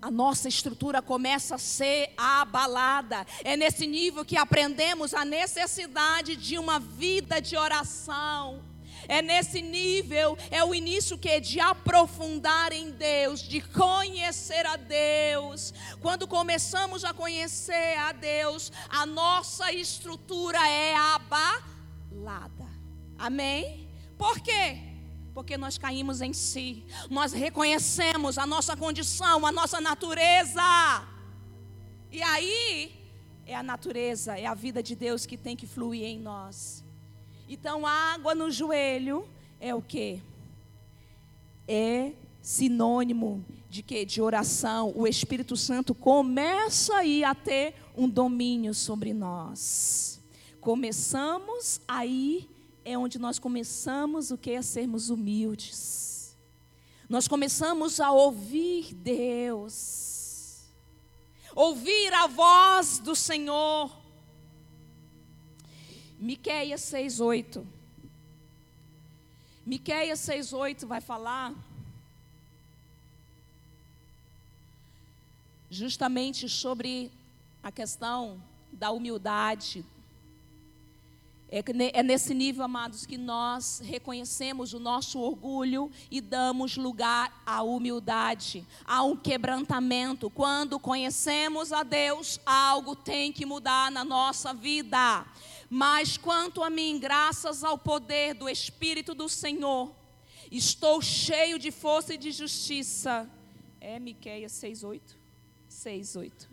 A 0.00 0.10
nossa 0.10 0.48
estrutura 0.48 1.00
começa 1.00 1.54
a 1.54 1.58
ser 1.58 2.12
abalada. 2.16 3.26
É 3.44 3.56
nesse 3.56 3.86
nível 3.86 4.24
que 4.24 4.36
aprendemos 4.36 5.14
a 5.14 5.24
necessidade 5.24 6.34
de 6.34 6.58
uma 6.58 6.80
vida 6.80 7.40
de 7.40 7.56
oração 7.56 8.67
é 9.08 9.22
nesse 9.22 9.62
nível, 9.62 10.36
é 10.50 10.62
o 10.62 10.74
início 10.74 11.16
que 11.16 11.40
de 11.40 11.58
aprofundar 11.58 12.72
em 12.72 12.90
Deus, 12.90 13.40
de 13.40 13.62
conhecer 13.62 14.66
a 14.66 14.76
Deus. 14.76 15.72
Quando 16.00 16.28
começamos 16.28 17.04
a 17.04 17.14
conhecer 17.14 17.96
a 17.98 18.12
Deus, 18.12 18.70
a 18.88 19.06
nossa 19.06 19.72
estrutura 19.72 20.58
é 20.68 20.94
abalada. 20.94 22.68
Amém? 23.18 23.88
Por 24.18 24.38
quê? 24.40 24.78
Porque 25.32 25.56
nós 25.56 25.78
caímos 25.78 26.20
em 26.20 26.34
si. 26.34 26.84
Nós 27.08 27.32
reconhecemos 27.32 28.36
a 28.36 28.46
nossa 28.46 28.76
condição, 28.76 29.46
a 29.46 29.50
nossa 29.50 29.80
natureza. 29.80 30.62
E 32.12 32.22
aí 32.22 32.94
é 33.46 33.54
a 33.54 33.62
natureza, 33.62 34.38
é 34.38 34.44
a 34.44 34.54
vida 34.54 34.82
de 34.82 34.94
Deus 34.94 35.24
que 35.24 35.38
tem 35.38 35.56
que 35.56 35.66
fluir 35.66 36.04
em 36.04 36.18
nós. 36.18 36.84
Então, 37.48 37.86
água 37.86 38.34
no 38.34 38.50
joelho 38.50 39.26
é 39.58 39.74
o 39.74 39.80
que? 39.80 40.22
É 41.66 42.12
sinônimo 42.42 43.44
de 43.70 43.82
que? 43.82 44.04
De 44.04 44.20
oração. 44.20 44.92
O 44.94 45.06
Espírito 45.06 45.56
Santo 45.56 45.94
começa 45.94 46.96
aí 46.96 47.24
a 47.24 47.34
ter 47.34 47.74
um 47.96 48.08
domínio 48.08 48.74
sobre 48.74 49.14
nós. 49.14 50.20
Começamos 50.60 51.80
aí 51.88 52.48
é 52.84 52.96
onde 52.96 53.18
nós 53.18 53.38
começamos 53.38 54.30
o 54.30 54.38
que? 54.38 54.54
A 54.54 54.62
sermos 54.62 55.10
humildes. 55.10 56.34
Nós 57.06 57.28
começamos 57.28 58.00
a 58.00 58.10
ouvir 58.10 58.94
Deus. 58.94 60.62
Ouvir 61.54 62.14
a 62.14 62.26
voz 62.26 62.98
do 62.98 63.14
Senhor 63.14 63.94
Miqueias 66.18 66.80
6:8. 66.80 67.64
Miqueias 69.64 70.18
6:8 70.20 70.86
vai 70.86 71.00
falar 71.00 71.54
justamente 75.70 76.48
sobre 76.48 77.12
a 77.62 77.70
questão 77.70 78.42
da 78.72 78.90
humildade. 78.90 79.84
É, 81.50 81.62
é 81.94 82.02
nesse 82.02 82.34
nível, 82.34 82.64
amados, 82.64 83.06
que 83.06 83.16
nós 83.16 83.80
reconhecemos 83.82 84.74
o 84.74 84.78
nosso 84.78 85.18
orgulho 85.18 85.90
e 86.10 86.20
damos 86.20 86.76
lugar 86.76 87.42
à 87.46 87.62
humildade, 87.62 88.66
a 88.84 89.02
um 89.02 89.16
quebrantamento. 89.16 90.28
Quando 90.28 90.78
conhecemos 90.78 91.72
a 91.72 91.82
Deus, 91.82 92.38
algo 92.44 92.94
tem 92.94 93.32
que 93.32 93.46
mudar 93.46 93.90
na 93.90 94.04
nossa 94.04 94.52
vida. 94.52 95.24
Mas 95.70 96.16
quanto 96.16 96.62
a 96.62 96.70
mim, 96.70 96.98
graças 96.98 97.62
ao 97.62 97.76
poder 97.76 98.34
do 98.34 98.48
Espírito 98.48 99.14
do 99.14 99.28
Senhor, 99.28 99.94
estou 100.50 101.02
cheio 101.02 101.58
de 101.58 101.70
força 101.70 102.14
e 102.14 102.18
de 102.18 102.32
justiça. 102.32 103.28
É 103.80 103.98
Miqueias 103.98 104.52
6:8. 104.52 105.00
6:8. 105.68 106.48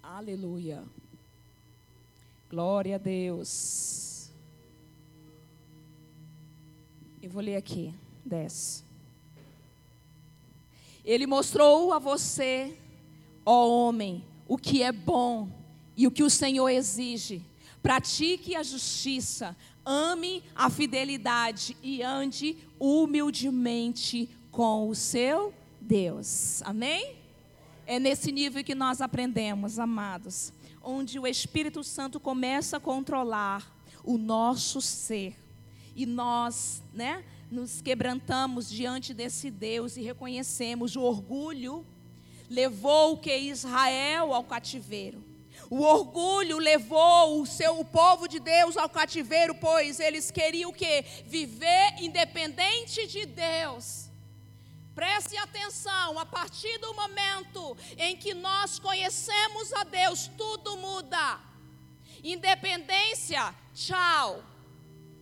Aleluia. 0.00 0.84
Glória 2.48 2.94
a 2.94 2.98
Deus. 2.98 4.30
Eu 7.20 7.30
vou 7.30 7.42
ler 7.42 7.56
aqui, 7.56 7.92
10. 8.24 8.84
Ele 11.04 11.26
mostrou 11.26 11.92
a 11.92 11.98
você, 11.98 12.77
ó 13.50 13.66
homem, 13.66 14.22
o 14.46 14.58
que 14.58 14.82
é 14.82 14.92
bom 14.92 15.48
e 15.96 16.06
o 16.06 16.10
que 16.10 16.22
o 16.22 16.28
Senhor 16.28 16.68
exige. 16.68 17.42
Pratique 17.82 18.54
a 18.54 18.62
justiça, 18.62 19.56
ame 19.86 20.44
a 20.54 20.68
fidelidade 20.68 21.74
e 21.82 22.02
ande 22.02 22.58
humildemente 22.78 24.28
com 24.50 24.90
o 24.90 24.94
seu 24.94 25.54
Deus. 25.80 26.60
Amém? 26.62 27.16
É 27.86 27.98
nesse 27.98 28.30
nível 28.30 28.62
que 28.62 28.74
nós 28.74 29.00
aprendemos, 29.00 29.78
amados, 29.78 30.52
onde 30.82 31.18
o 31.18 31.26
Espírito 31.26 31.82
Santo 31.82 32.20
começa 32.20 32.76
a 32.76 32.80
controlar 32.80 33.74
o 34.04 34.18
nosso 34.18 34.82
ser. 34.82 35.34
E 35.96 36.04
nós, 36.04 36.82
né, 36.92 37.24
nos 37.50 37.80
quebrantamos 37.80 38.68
diante 38.68 39.14
desse 39.14 39.50
Deus 39.50 39.96
e 39.96 40.02
reconhecemos 40.02 40.96
o 40.96 41.00
orgulho 41.00 41.86
levou 42.48 43.12
o 43.12 43.18
que 43.18 43.36
Israel 43.36 44.32
ao 44.32 44.44
cativeiro. 44.44 45.24
O 45.70 45.82
orgulho 45.82 46.58
levou 46.58 47.42
o 47.42 47.46
seu 47.46 47.78
o 47.78 47.84
povo 47.84 48.26
de 48.26 48.38
Deus 48.38 48.76
ao 48.76 48.88
cativeiro, 48.88 49.54
pois 49.54 50.00
eles 50.00 50.30
queriam 50.30 50.70
o 50.70 50.74
que 50.74 51.02
viver 51.26 51.94
independente 52.00 53.06
de 53.06 53.26
Deus. 53.26 54.08
Preste 54.94 55.36
atenção, 55.36 56.18
a 56.18 56.26
partir 56.26 56.78
do 56.78 56.92
momento 56.94 57.76
em 57.96 58.16
que 58.16 58.34
nós 58.34 58.78
conhecemos 58.78 59.72
a 59.72 59.84
Deus, 59.84 60.28
tudo 60.36 60.76
muda. 60.76 61.38
Independência, 62.24 63.54
tchau. 63.74 64.42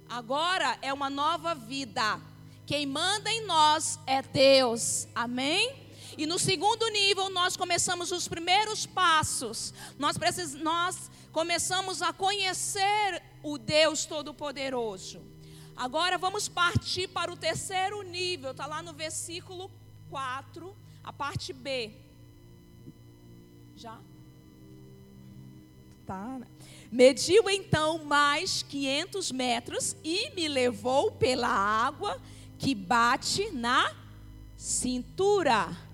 Agora 0.09 0.79
é 0.81 0.93
uma 0.93 1.11
nova 1.11 1.55
vida. 1.55 2.21
Quem 2.65 2.87
manda 2.87 3.31
em 3.31 3.45
nós 3.45 3.99
é 4.07 4.23
Deus. 4.23 5.09
Amém? 5.15 5.86
E 6.19 6.27
no 6.27 6.39
segundo 6.39 6.89
nível, 6.89 7.29
nós 7.31 7.57
começamos 7.57 8.11
os 8.11 8.27
primeiros 8.27 8.87
passos. 8.87 9.75
Nós, 9.99 10.17
precis, 10.17 10.55
nós 10.55 11.11
começamos 11.31 12.01
a 12.01 12.13
conhecer 12.13 13.23
o 13.43 13.59
Deus 13.59 14.07
Todo-Poderoso. 14.07 15.21
Agora 15.77 16.17
vamos 16.17 16.49
partir 16.49 17.07
para 17.09 17.31
o 17.31 17.37
terceiro 17.37 18.01
nível, 18.01 18.53
está 18.53 18.65
lá 18.67 18.81
no 18.81 18.95
versículo 18.95 19.71
4, 20.09 20.75
a 21.05 21.13
parte 21.13 21.53
B. 21.53 21.91
Já? 23.77 23.99
Tá. 26.07 26.39
Né? 26.39 26.47
Mediu 26.91 27.51
então 27.51 28.03
mais 28.05 28.63
500 28.63 29.31
metros 29.33 29.97
e 30.03 30.31
me 30.31 30.49
levou 30.49 31.13
pela 31.13 31.49
água 31.49 32.19
que 32.59 32.75
bate 32.75 33.51
na 33.51 33.95
cintura. 34.57 35.86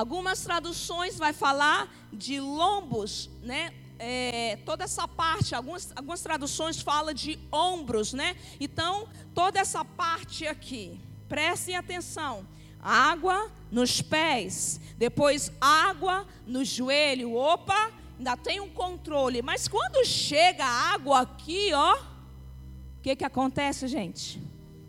Algumas 0.00 0.38
traduções 0.42 1.16
vai 1.16 1.32
falar 1.32 1.80
de 2.12 2.38
lombos, 2.38 3.30
né? 3.42 3.72
é, 3.98 4.56
toda 4.64 4.84
essa 4.84 5.06
parte, 5.08 5.54
algumas, 5.54 5.92
algumas 5.96 6.20
traduções 6.20 6.80
falam 6.80 7.14
de 7.14 7.38
ombros, 7.50 8.12
né? 8.12 8.36
Então, 8.60 9.08
toda 9.34 9.58
essa 9.58 9.84
parte 9.84 10.46
aqui, 10.46 11.00
prestem 11.28 11.76
atenção. 11.76 12.46
Água 12.80 13.50
nos 13.70 14.00
pés, 14.00 14.80
depois 14.96 15.50
água 15.60 16.26
no 16.46 16.64
joelho. 16.64 17.34
Opa, 17.34 17.90
ainda 18.18 18.36
tem 18.36 18.60
um 18.60 18.68
controle. 18.68 19.42
Mas 19.42 19.66
quando 19.66 20.04
chega 20.06 20.64
a 20.64 20.92
água 20.94 21.20
aqui, 21.20 21.72
ó, 21.72 21.96
o 21.96 23.02
que, 23.02 23.16
que 23.16 23.24
acontece, 23.24 23.88
gente? 23.88 24.40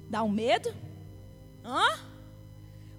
Dá 0.09 0.21
um 0.21 0.29
medo? 0.29 0.73
Hã? 1.63 2.16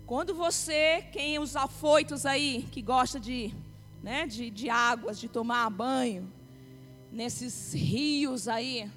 Quando 0.09 0.35
você, 0.35 1.05
quem 1.13 1.39
os 1.39 1.55
afoitos 1.55 2.25
aí, 2.25 2.67
que 2.73 2.81
gosta 2.81 3.21
de 3.21 3.55
né, 4.03 4.27
de, 4.27 4.49
de 4.49 4.71
águas, 4.71 5.21
de 5.21 5.29
tomar 5.29 5.69
banho, 5.69 6.33
nesses 7.13 7.75
rios 7.75 8.49
aí. 8.49 8.91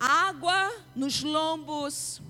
Água 0.00 0.72
nos 0.96 1.22
lombos, 1.22 2.20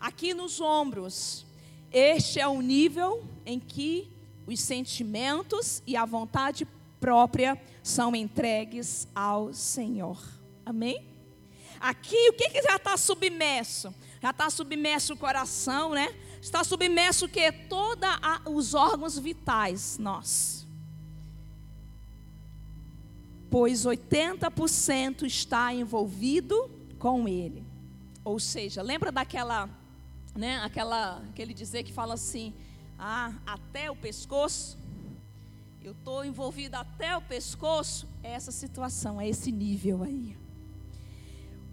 aqui 0.00 0.34
nos 0.34 0.60
ombros. 0.60 1.46
Este 1.92 2.40
é 2.40 2.48
o 2.48 2.60
nível 2.60 3.24
em 3.46 3.60
que 3.60 4.10
os 4.48 4.60
sentimentos 4.60 5.80
e 5.86 5.96
a 5.96 6.04
vontade 6.04 6.66
própria 6.98 7.56
são 7.84 8.16
entregues 8.16 9.06
ao 9.14 9.52
Senhor. 9.52 10.20
Amém? 10.64 11.06
Aqui, 11.78 12.30
o 12.30 12.32
que, 12.32 12.48
que 12.48 12.62
já 12.62 12.74
está 12.74 12.96
submerso? 12.96 13.94
Já 14.20 14.30
está 14.30 14.50
submerso 14.50 15.14
o 15.14 15.16
coração, 15.16 15.90
né? 15.90 16.12
Está 16.46 16.62
submerso 16.62 17.28
que? 17.28 17.50
Todos 17.50 18.08
os 18.44 18.72
órgãos 18.72 19.18
vitais, 19.18 19.98
nós 19.98 20.64
pois 23.50 23.84
80% 23.84 25.22
está 25.22 25.72
envolvido 25.74 26.70
com 27.00 27.26
ele. 27.26 27.64
Ou 28.22 28.38
seja, 28.38 28.80
lembra 28.82 29.10
daquela, 29.10 29.68
né, 30.36 30.58
aquela, 30.58 31.22
aquele 31.30 31.52
dizer 31.52 31.82
que 31.82 31.92
fala 31.92 32.14
assim, 32.14 32.54
ah, 32.96 33.32
até 33.44 33.90
o 33.90 33.96
pescoço? 33.96 34.78
Eu 35.82 35.92
estou 35.92 36.24
envolvido 36.24 36.76
até 36.76 37.16
o 37.16 37.22
pescoço? 37.22 38.06
É 38.22 38.32
essa 38.32 38.52
situação, 38.52 39.20
é 39.20 39.28
esse 39.28 39.50
nível 39.50 40.04
aí. 40.04 40.36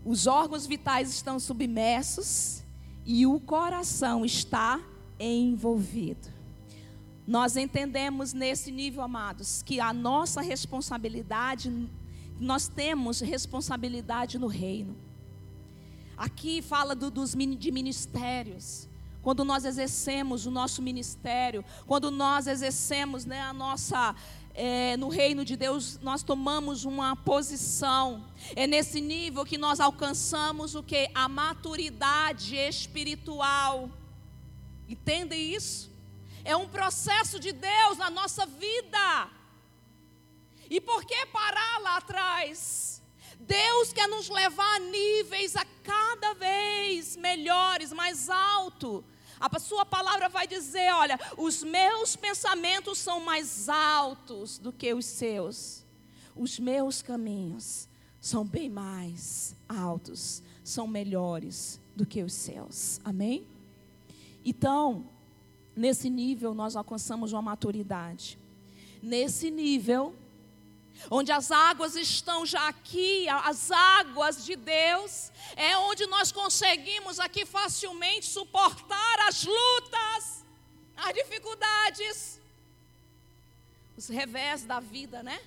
Os 0.04 0.26
órgãos 0.26 0.66
vitais 0.66 1.10
estão 1.10 1.40
submersos 1.40 2.63
e 3.06 3.26
o 3.26 3.40
coração 3.40 4.24
está 4.24 4.82
envolvido. 5.20 6.32
Nós 7.26 7.56
entendemos 7.56 8.34
nesse 8.34 8.72
nível, 8.72 9.02
amados, 9.02 9.62
que 9.62 9.80
a 9.80 9.94
nossa 9.94 10.42
responsabilidade, 10.42 11.90
nós 12.40 12.68
temos 12.68 13.22
responsabilidade 13.22 14.38
no 14.38 14.48
reino. 14.48 14.96
Aqui 16.18 16.62
fala 16.62 16.94
do, 16.94 17.10
dos, 17.10 17.32
de 17.32 17.72
ministérios. 17.72 18.90
Quando 19.22 19.46
nós 19.46 19.64
exercemos 19.64 20.46
o 20.46 20.52
nosso 20.52 20.82
ministério, 20.82 21.64
quando 21.88 22.12
nós 22.12 22.46
exercemos 22.46 23.26
né, 23.26 23.42
a 23.42 23.54
nossa. 23.54 24.14
É, 24.56 24.96
no 24.98 25.10
reino 25.10 25.44
de 25.44 25.56
Deus, 25.56 26.00
nós 26.00 26.22
tomamos 26.22 26.86
uma 26.86 27.16
posição. 27.16 28.24
É 28.56 28.68
nesse 28.68 29.02
nível 29.02 29.44
que 29.44 29.58
nós 29.58 29.80
alcançamos 29.80 30.76
o 30.76 30.84
que? 30.84 31.10
A 31.16 31.28
maturidade 31.28 32.56
espiritual. 32.56 33.90
Entende 34.88 35.36
isso? 35.36 35.92
É 36.44 36.56
um 36.56 36.68
processo 36.68 37.40
de 37.40 37.52
Deus 37.52 37.98
na 37.98 38.10
nossa 38.10 38.46
vida. 38.46 39.30
E 40.70 40.80
por 40.80 41.04
que 41.04 41.26
parar 41.28 41.80
lá 41.80 41.98
atrás? 41.98 43.02
Deus 43.40 43.92
quer 43.92 44.08
nos 44.08 44.30
levar 44.30 44.76
a 44.76 44.80
níveis 44.80 45.56
a 45.56 45.66
cada 45.84 46.34
vez 46.34 47.16
melhores, 47.16 47.92
mais 47.92 48.30
alto. 48.30 49.04
A 49.40 49.60
sua 49.60 49.86
palavra 49.86 50.30
vai 50.30 50.48
dizer: 50.48 50.94
olha, 50.94 51.20
os 51.38 51.64
meus 51.64 52.16
pensamentos 52.16 52.98
são 52.98 53.20
mais 53.20 53.70
altos 53.70 54.58
do 54.58 54.72
que 54.72 54.94
os 54.94 55.06
seus. 55.06 55.84
Os 56.36 56.60
meus 56.60 57.02
caminhos 57.02 57.88
são 58.20 58.46
bem 58.46 58.70
mais 58.70 59.56
altos, 59.68 60.42
são 60.64 60.88
melhores 60.88 61.80
do 61.96 62.06
que 62.06 62.24
os 62.24 62.34
seus. 62.34 63.00
Amém? 63.04 63.46
Então, 64.44 65.06
Nesse 65.76 66.10
nível, 66.10 66.54
nós 66.54 66.76
alcançamos 66.76 67.34
uma 67.34 67.42
maturidade. 67.42 68.38
Nesse 69.02 69.50
nível, 69.50 70.14
onde 71.10 71.32
as 71.32 71.52
águas 71.52 71.96
estão 71.96 72.46
já 72.46 72.68
aqui, 72.68 73.28
as 73.30 73.72
águas 73.72 74.46
de 74.46 74.56
Deus, 74.56 75.32
é 75.56 75.78
onde 75.78 76.06
nós 76.08 76.32
conseguimos 76.32 77.20
aqui 77.20 77.46
facilmente 77.46 78.26
suportar 78.26 79.20
as 79.28 79.44
lutas, 79.44 80.44
as 80.96 81.14
dificuldades. 81.14 82.40
os 83.96 84.08
revés 84.08 84.64
da 84.64 84.80
vida, 84.80 85.22
né? 85.22 85.40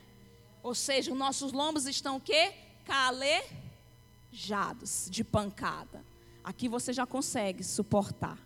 Ou 0.63 0.75
seja, 0.75 1.11
os 1.13 1.19
nossos 1.19 1.53
lombos 1.53 1.87
estão 1.87 2.17
o 2.17 2.21
quê? 2.21 2.53
Calejados 2.85 3.49
de 5.11 5.25
pancada. 5.25 6.05
Aqui 6.45 6.69
você 6.69 6.93
já 6.93 7.05
consegue 7.07 7.65
suportar. 7.65 8.39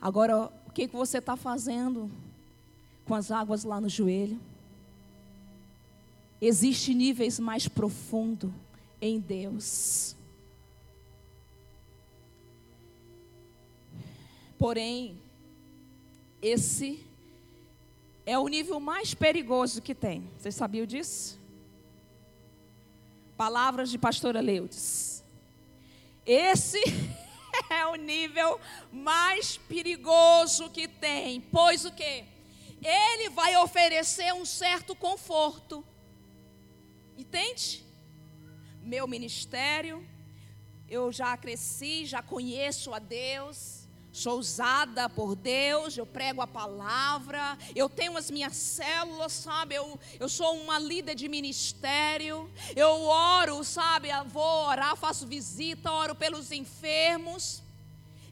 Agora, 0.00 0.52
o 0.66 0.70
que, 0.70 0.86
que 0.86 0.94
você 0.94 1.18
está 1.18 1.36
fazendo 1.36 2.10
com 3.04 3.14
as 3.14 3.30
águas 3.30 3.64
lá 3.64 3.80
no 3.80 3.88
joelho? 3.88 4.38
Existem 6.40 6.94
níveis 6.94 7.38
mais 7.38 7.66
profundos 7.66 8.50
em 9.00 9.18
Deus. 9.18 10.16
Porém, 14.58 15.20
esse 16.42 17.04
é 18.26 18.38
o 18.38 18.46
nível 18.46 18.78
mais 18.78 19.14
perigoso 19.14 19.80
que 19.80 19.94
tem. 19.94 20.28
Vocês 20.36 20.54
sabiam 20.54 20.84
disso? 20.84 21.38
Palavras 23.36 23.90
de 23.90 23.98
pastora 23.98 24.40
Leudes. 24.40 25.24
Esse 26.26 26.80
é 27.70 27.86
o 27.86 27.94
nível 27.94 28.60
mais 28.92 29.56
perigoso 29.56 30.68
que 30.70 30.86
tem. 30.86 31.40
Pois 31.40 31.84
o 31.84 31.92
quê? 31.92 32.24
Ele 32.82 33.30
vai 33.30 33.56
oferecer 33.56 34.32
um 34.34 34.44
certo 34.44 34.94
conforto. 34.94 35.84
Entende? 37.18 37.84
Meu 38.80 39.06
ministério, 39.06 40.06
eu 40.88 41.12
já 41.12 41.36
cresci, 41.36 42.06
já 42.06 42.22
conheço 42.22 42.94
a 42.94 42.98
Deus 42.98 43.78
sou 44.18 44.38
usada 44.38 45.08
por 45.08 45.36
Deus, 45.36 45.96
eu 45.96 46.04
prego 46.04 46.40
a 46.40 46.46
palavra, 46.46 47.56
eu 47.74 47.88
tenho 47.88 48.16
as 48.16 48.30
minhas 48.30 48.56
células, 48.56 49.32
sabe? 49.32 49.76
Eu, 49.76 49.98
eu 50.18 50.28
sou 50.28 50.56
uma 50.56 50.78
líder 50.78 51.14
de 51.14 51.28
ministério, 51.28 52.50
eu 52.74 53.02
oro, 53.02 53.62
sabe? 53.62 54.08
Eu 54.08 54.24
vou 54.24 54.66
orar, 54.66 54.96
faço 54.96 55.26
visita, 55.26 55.92
oro 55.92 56.14
pelos 56.14 56.50
enfermos. 56.50 57.62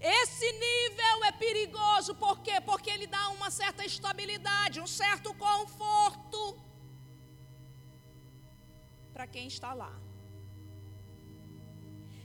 Esse 0.01 0.53
nível 0.53 1.25
é 1.25 1.33
perigoso, 1.33 2.15
por 2.17 2.41
quê? 2.41 2.61
Porque 2.61 2.91
ele 2.91 3.07
dá 3.07 3.29
uma 3.31 3.51
certa 3.51 3.85
estabilidade, 3.85 4.81
um 4.81 4.87
certo 4.87 5.33
conforto 5.35 6.66
para 9.17 9.27
quem 9.27 9.47
está 9.47 9.73
lá. 9.73 9.99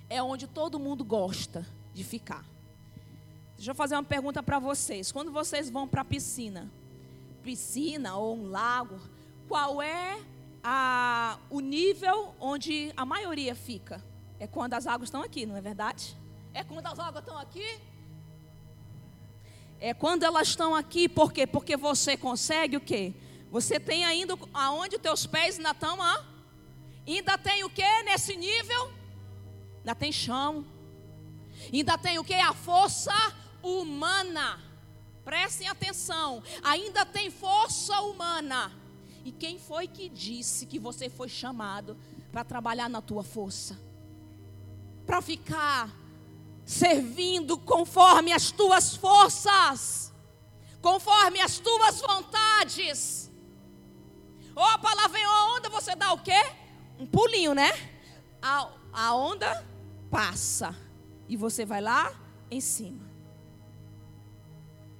É 0.09 0.21
onde 0.21 0.45
todo 0.45 0.77
mundo 0.77 1.05
gosta 1.05 1.65
de 1.93 2.03
ficar. 2.03 2.45
Deixa 3.55 3.71
eu 3.71 3.75
fazer 3.75 3.95
uma 3.95 4.03
pergunta 4.03 4.43
para 4.43 4.59
vocês. 4.59 5.09
Quando 5.09 5.31
vocês 5.31 5.69
vão 5.69 5.87
para 5.87 6.01
a 6.01 6.03
piscina, 6.03 6.69
piscina 7.41 8.17
ou 8.17 8.35
um 8.35 8.49
lago, 8.49 8.99
qual 9.47 9.81
é 9.81 10.21
a, 10.61 11.39
o 11.49 11.61
nível 11.61 12.35
onde 12.37 12.91
a 12.97 13.05
maioria 13.05 13.55
fica? 13.55 14.03
É 14.37 14.45
quando 14.45 14.73
as 14.73 14.85
águas 14.85 15.07
estão 15.07 15.23
aqui, 15.23 15.45
não 15.45 15.55
é 15.55 15.61
verdade? 15.61 16.17
É 16.53 16.61
quando 16.61 16.87
as 16.87 16.99
águas 16.99 17.23
estão 17.23 17.37
aqui? 17.37 17.79
É 19.79 19.93
quando 19.93 20.23
elas 20.23 20.49
estão 20.49 20.75
aqui, 20.75 21.07
por 21.07 21.31
quê? 21.31 21.47
Porque 21.47 21.77
você 21.77 22.17
consegue 22.17 22.75
o 22.75 22.81
quê? 22.81 23.13
Você 23.49 23.79
tem 23.79 24.03
ainda 24.03 24.37
aonde 24.53 24.97
os 24.97 25.01
teus 25.01 25.25
pés 25.25 25.55
ainda 25.55 25.71
estão, 25.71 26.01
ah? 26.01 26.30
Ainda 27.07 27.37
tem 27.37 27.63
o 27.63 27.69
quê 27.69 28.03
nesse 28.03 28.35
nível? 28.35 28.91
Ainda 29.79 29.95
tem 29.95 30.11
chão. 30.11 30.65
Ainda 31.71 31.97
tem 31.97 32.19
o 32.19 32.23
quê? 32.23 32.35
A 32.35 32.53
força 32.53 33.13
humana. 33.63 34.59
Prestem 35.23 35.67
atenção, 35.67 36.41
ainda 36.63 37.05
tem 37.05 37.29
força 37.29 37.99
humana. 38.01 38.71
E 39.23 39.31
quem 39.31 39.59
foi 39.59 39.87
que 39.87 40.09
disse 40.09 40.65
que 40.65 40.79
você 40.79 41.09
foi 41.09 41.29
chamado 41.29 41.95
para 42.31 42.43
trabalhar 42.43 42.89
na 42.89 43.01
tua 43.01 43.23
força? 43.23 43.79
Para 45.05 45.21
ficar 45.21 45.89
servindo 46.65 47.57
conforme 47.57 48.31
as 48.31 48.49
tuas 48.49 48.95
forças, 48.95 50.11
conforme 50.81 51.39
as 51.39 51.59
tuas 51.59 52.01
vontades. 52.01 53.31
Ou 54.55 54.63
a 54.63 54.79
palavra 54.79 55.09
vem 55.09 55.27
onda, 55.27 55.69
você 55.69 55.95
dá 55.95 56.13
o 56.13 56.17
quê? 56.17 56.41
Um 57.01 57.05
pulinho, 57.05 57.53
né? 57.53 57.71
A, 58.41 58.69
a 58.93 59.15
onda 59.15 59.65
passa 60.09 60.73
e 61.27 61.35
você 61.35 61.65
vai 61.65 61.81
lá 61.81 62.13
em 62.49 62.61
cima 62.61 63.11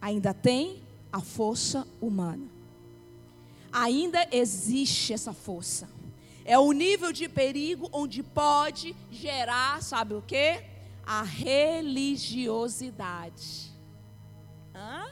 ainda 0.01 0.33
tem 0.33 0.81
a 1.13 1.21
força 1.21 1.87
humana. 2.01 2.49
Ainda 3.71 4.27
existe 4.31 5.13
essa 5.13 5.31
força. 5.31 5.87
É 6.43 6.57
o 6.57 6.71
nível 6.71 7.11
de 7.11 7.29
perigo 7.29 7.87
onde 7.93 8.23
pode 8.23 8.95
gerar, 9.11 9.83
sabe 9.83 10.15
o 10.15 10.23
que? 10.23 10.59
A 11.05 11.21
religiosidade. 11.21 13.71
Hã? 14.73 15.05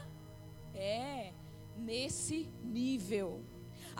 É, 0.74 1.30
nesse 1.76 2.48
nível. 2.64 3.44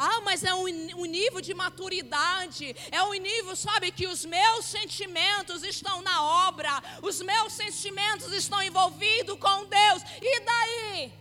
Ah, 0.03 0.23
mas 0.23 0.43
é 0.43 0.55
um, 0.55 0.65
um, 0.65 1.05
nível 1.05 1.43
de 1.43 1.53
maturidade, 1.53 2.75
é 2.91 3.03
um 3.03 3.13
nível, 3.13 3.55
sabe, 3.55 3.93
que 3.93 4.07
os 4.07 4.25
meus 4.25 4.65
sentimentos 4.65 5.63
estão 5.63 6.01
na 6.01 6.49
obra, 6.49 6.71
os 7.03 7.21
meus 7.21 7.53
sentimentos 7.53 8.33
estão 8.33 8.63
envolvidos 8.63 9.39
com 9.39 9.67
Deus. 9.67 10.03
E 10.23 10.41
daí? 10.41 11.13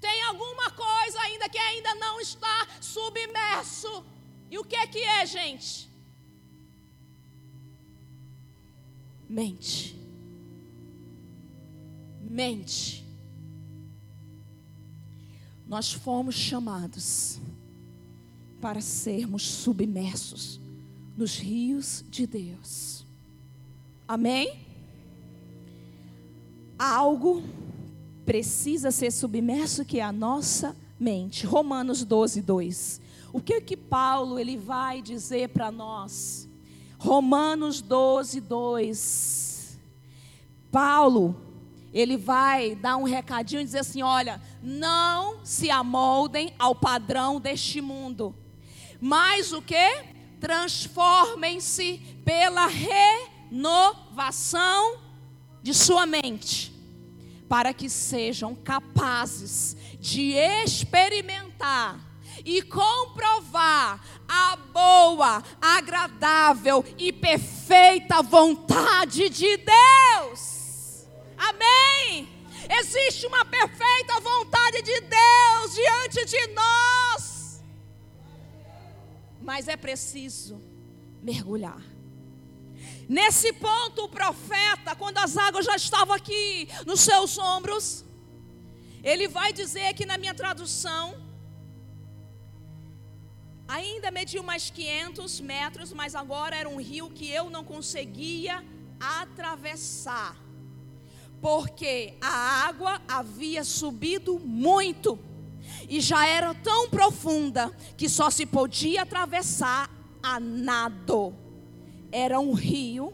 Tem 0.00 0.20
alguma 0.24 0.68
coisa 0.72 1.20
ainda 1.20 1.48
que 1.48 1.58
ainda 1.58 1.94
não 1.94 2.20
está 2.20 2.66
submerso. 2.80 4.04
E 4.50 4.58
o 4.58 4.64
que 4.64 4.74
é 4.74 4.84
que 4.88 4.98
é, 4.98 5.24
gente? 5.24 5.88
Mente. 9.28 9.96
Mente. 12.20 13.06
Nós 15.68 15.92
fomos 15.92 16.34
chamados 16.34 17.38
para 18.60 18.80
sermos 18.80 19.42
submersos 19.42 20.60
nos 21.16 21.36
rios 21.38 22.04
de 22.08 22.26
Deus. 22.26 23.04
Amém? 24.06 24.60
Algo 26.78 27.42
precisa 28.24 28.90
ser 28.90 29.10
submerso 29.10 29.84
que 29.84 29.98
é 29.98 30.02
a 30.02 30.12
nossa 30.12 30.76
mente. 30.98 31.44
Romanos 31.44 32.04
12, 32.04 32.40
2. 32.42 33.00
O 33.32 33.40
que 33.40 33.60
que 33.60 33.76
Paulo 33.76 34.38
ele 34.38 34.56
vai 34.56 35.02
dizer 35.02 35.48
para 35.48 35.70
nós? 35.70 36.48
Romanos 36.98 37.80
12, 37.82 38.40
2. 38.40 39.78
Paulo, 40.70 41.36
ele 41.92 42.16
vai 42.16 42.74
dar 42.74 42.96
um 42.96 43.04
recadinho 43.04 43.60
e 43.60 43.64
dizer 43.64 43.80
assim: 43.80 44.02
olha, 44.02 44.40
não 44.62 45.44
se 45.44 45.70
amoldem 45.70 46.52
ao 46.58 46.74
padrão 46.74 47.40
deste 47.40 47.80
mundo 47.80 48.34
mas 49.00 49.52
o 49.52 49.62
que? 49.62 50.04
Transformem-se 50.40 51.98
pela 52.24 52.66
renovação 53.50 55.00
de 55.62 55.74
sua 55.74 56.06
mente, 56.06 56.72
para 57.48 57.72
que 57.72 57.88
sejam 57.90 58.54
capazes 58.54 59.76
de 60.00 60.32
experimentar 60.32 61.98
e 62.44 62.62
comprovar 62.62 64.00
a 64.28 64.56
boa, 64.56 65.42
agradável 65.60 66.84
e 66.96 67.12
perfeita 67.12 68.22
vontade 68.22 69.28
de 69.28 69.56
Deus. 69.56 71.06
Amém. 71.36 72.28
Existe 72.80 73.26
uma 73.26 73.44
perfeita 73.44 74.20
vontade 74.20 74.82
de 74.82 75.00
Deus 75.00 75.74
diante 75.74 76.24
de 76.26 76.46
nós 76.48 77.27
mas 79.48 79.66
é 79.66 79.78
preciso 79.78 80.60
mergulhar. 81.22 81.82
Nesse 83.08 83.50
ponto, 83.54 84.04
o 84.04 84.08
profeta, 84.10 84.94
quando 84.94 85.16
as 85.16 85.38
águas 85.38 85.64
já 85.64 85.74
estavam 85.74 86.14
aqui 86.14 86.68
nos 86.84 87.00
seus 87.00 87.38
ombros, 87.38 88.04
ele 89.02 89.26
vai 89.26 89.50
dizer 89.54 89.86
aqui 89.86 90.04
na 90.04 90.18
minha 90.18 90.34
tradução, 90.34 91.16
ainda 93.66 94.10
mediu 94.10 94.42
mais 94.42 94.68
500 94.68 95.40
metros, 95.40 95.94
mas 95.94 96.14
agora 96.14 96.54
era 96.54 96.68
um 96.68 96.78
rio 96.78 97.08
que 97.08 97.30
eu 97.30 97.48
não 97.48 97.64
conseguia 97.64 98.62
atravessar, 99.00 100.36
porque 101.40 102.18
a 102.20 102.66
água 102.68 103.00
havia 103.08 103.64
subido 103.64 104.38
muito 104.38 105.18
e 105.88 106.00
já 106.00 106.26
era 106.26 106.54
tão 106.54 106.90
profunda 106.90 107.72
que 107.96 108.08
só 108.08 108.30
se 108.30 108.44
podia 108.44 109.02
atravessar 109.02 109.90
a 110.22 110.38
nado. 110.38 111.34
Era 112.12 112.38
um 112.38 112.52
rio 112.52 113.12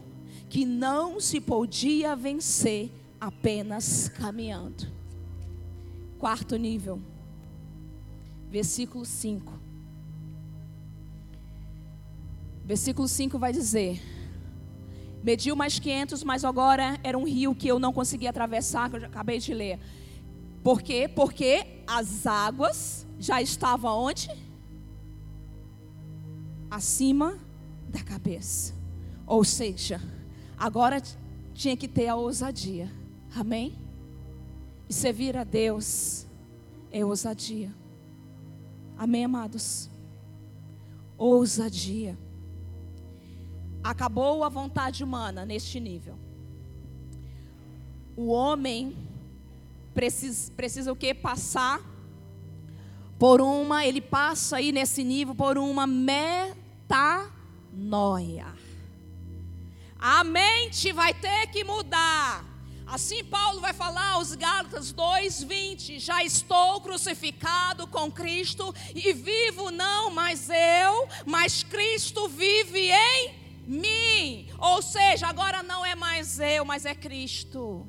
que 0.49 0.65
não 0.65 1.19
se 1.19 1.39
podia 1.39 2.15
vencer 2.15 2.91
apenas 3.19 4.09
caminhando. 4.09 4.91
Quarto 6.19 6.55
nível. 6.57 7.01
versículo 8.49 9.05
5. 9.05 9.53
Versículo 12.63 13.07
5 13.07 13.37
vai 13.37 13.53
dizer: 13.53 14.01
Mediu 15.23 15.55
mais 15.55 15.79
500, 15.79 16.23
mas 16.23 16.43
agora 16.45 16.99
era 17.03 17.17
um 17.17 17.25
rio 17.25 17.53
que 17.55 17.67
eu 17.67 17.79
não 17.79 17.91
conseguia 17.91 18.29
atravessar, 18.29 18.89
que 18.89 18.95
eu 18.95 18.99
já 19.01 19.07
acabei 19.07 19.39
de 19.39 19.53
ler. 19.53 19.79
Por 20.65 20.81
quê? 20.81 21.07
Porque 21.07 21.63
as 21.85 22.25
águas 22.25 23.05
já 23.19 23.39
estavam 23.39 23.99
onde? 23.99 24.27
Acima 26.71 27.37
da 27.87 28.03
cabeça. 28.03 28.73
Ou 29.27 29.43
seja, 29.43 30.01
agora 30.57 30.99
tinha 31.53 31.77
que 31.77 31.87
ter 31.87 32.07
a 32.07 32.15
ousadia. 32.15 32.91
Amém? 33.35 33.77
E 34.89 34.93
servir 34.93 35.37
a 35.37 35.43
Deus 35.43 36.25
é 36.91 37.05
ousadia. 37.05 37.71
Amém, 38.97 39.23
amados? 39.23 39.87
Ousadia. 41.15 42.17
Acabou 43.83 44.43
a 44.43 44.49
vontade 44.49 45.03
humana 45.03 45.45
neste 45.45 45.79
nível. 45.79 46.17
O 48.17 48.29
homem 48.29 48.97
precisa, 49.95 50.51
precisa 50.51 50.91
o 50.91 50.95
que? 50.95 51.13
Passar 51.13 51.79
por 53.17 53.39
uma, 53.39 53.85
ele 53.85 54.01
passa 54.01 54.57
aí 54.57 54.73
nesse 54.73 55.03
nível 55.03 55.33
por 55.33 55.57
uma 55.57 55.87
metanoia. 55.87 57.33
A 59.97 60.23
mente 60.23 60.91
vai 60.91 61.13
ter 61.13 61.47
que 61.47 61.63
mudar. 61.63 62.43
Assim 62.85 63.23
Paulo 63.23 63.61
vai 63.61 63.73
falar 63.73 64.11
aos 64.11 64.35
Gálatas 64.35 64.93
2:20, 64.93 65.97
já 65.97 66.23
estou 66.23 66.79
crucificado 66.81 67.87
com 67.87 68.11
Cristo 68.11 68.75
e 68.93 69.11
vivo 69.13 69.71
não 69.71 70.11
mais 70.11 70.49
eu, 70.49 71.07
mas 71.25 71.63
Cristo 71.63 72.27
vive 72.27 72.91
em 72.91 73.33
mim. 73.65 74.49
Ou 74.59 74.83
seja, 74.83 75.25
agora 75.25 75.63
não 75.63 75.83
é 75.83 75.95
mais 75.95 76.39
eu, 76.39 76.63
mas 76.63 76.85
é 76.85 76.93
Cristo. 76.93 77.87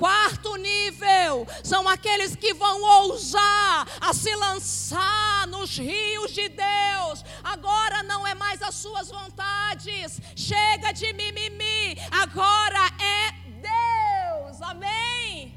Quarto 0.00 0.56
nível 0.56 1.46
são 1.62 1.86
aqueles 1.86 2.34
que 2.34 2.54
vão 2.54 2.82
ousar 3.02 3.86
a 4.00 4.14
se 4.14 4.34
lançar 4.34 5.46
nos 5.46 5.76
rios 5.76 6.32
de 6.32 6.48
Deus. 6.48 7.22
Agora 7.44 8.02
não 8.02 8.26
é 8.26 8.34
mais 8.34 8.62
as 8.62 8.74
suas 8.74 9.10
vontades. 9.10 10.18
Chega 10.34 10.90
de 10.92 11.12
mimimi. 11.12 11.96
Agora 12.10 12.80
é 12.98 13.32
Deus. 13.60 14.62
Amém. 14.62 15.54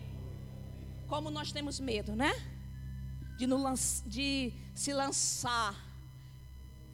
Como 1.08 1.32
nós 1.32 1.54
temos 1.54 1.80
medo, 1.80 2.14
né? 2.14 2.34
De, 3.38 3.48
no, 3.48 3.58
de 4.06 4.54
se 4.76 4.92
lançar 4.92 5.74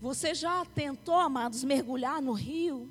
você 0.01 0.33
já 0.33 0.63
tentou, 0.65 1.15
amados, 1.15 1.63
mergulhar 1.63 2.21
no 2.21 2.31
rio? 2.31 2.89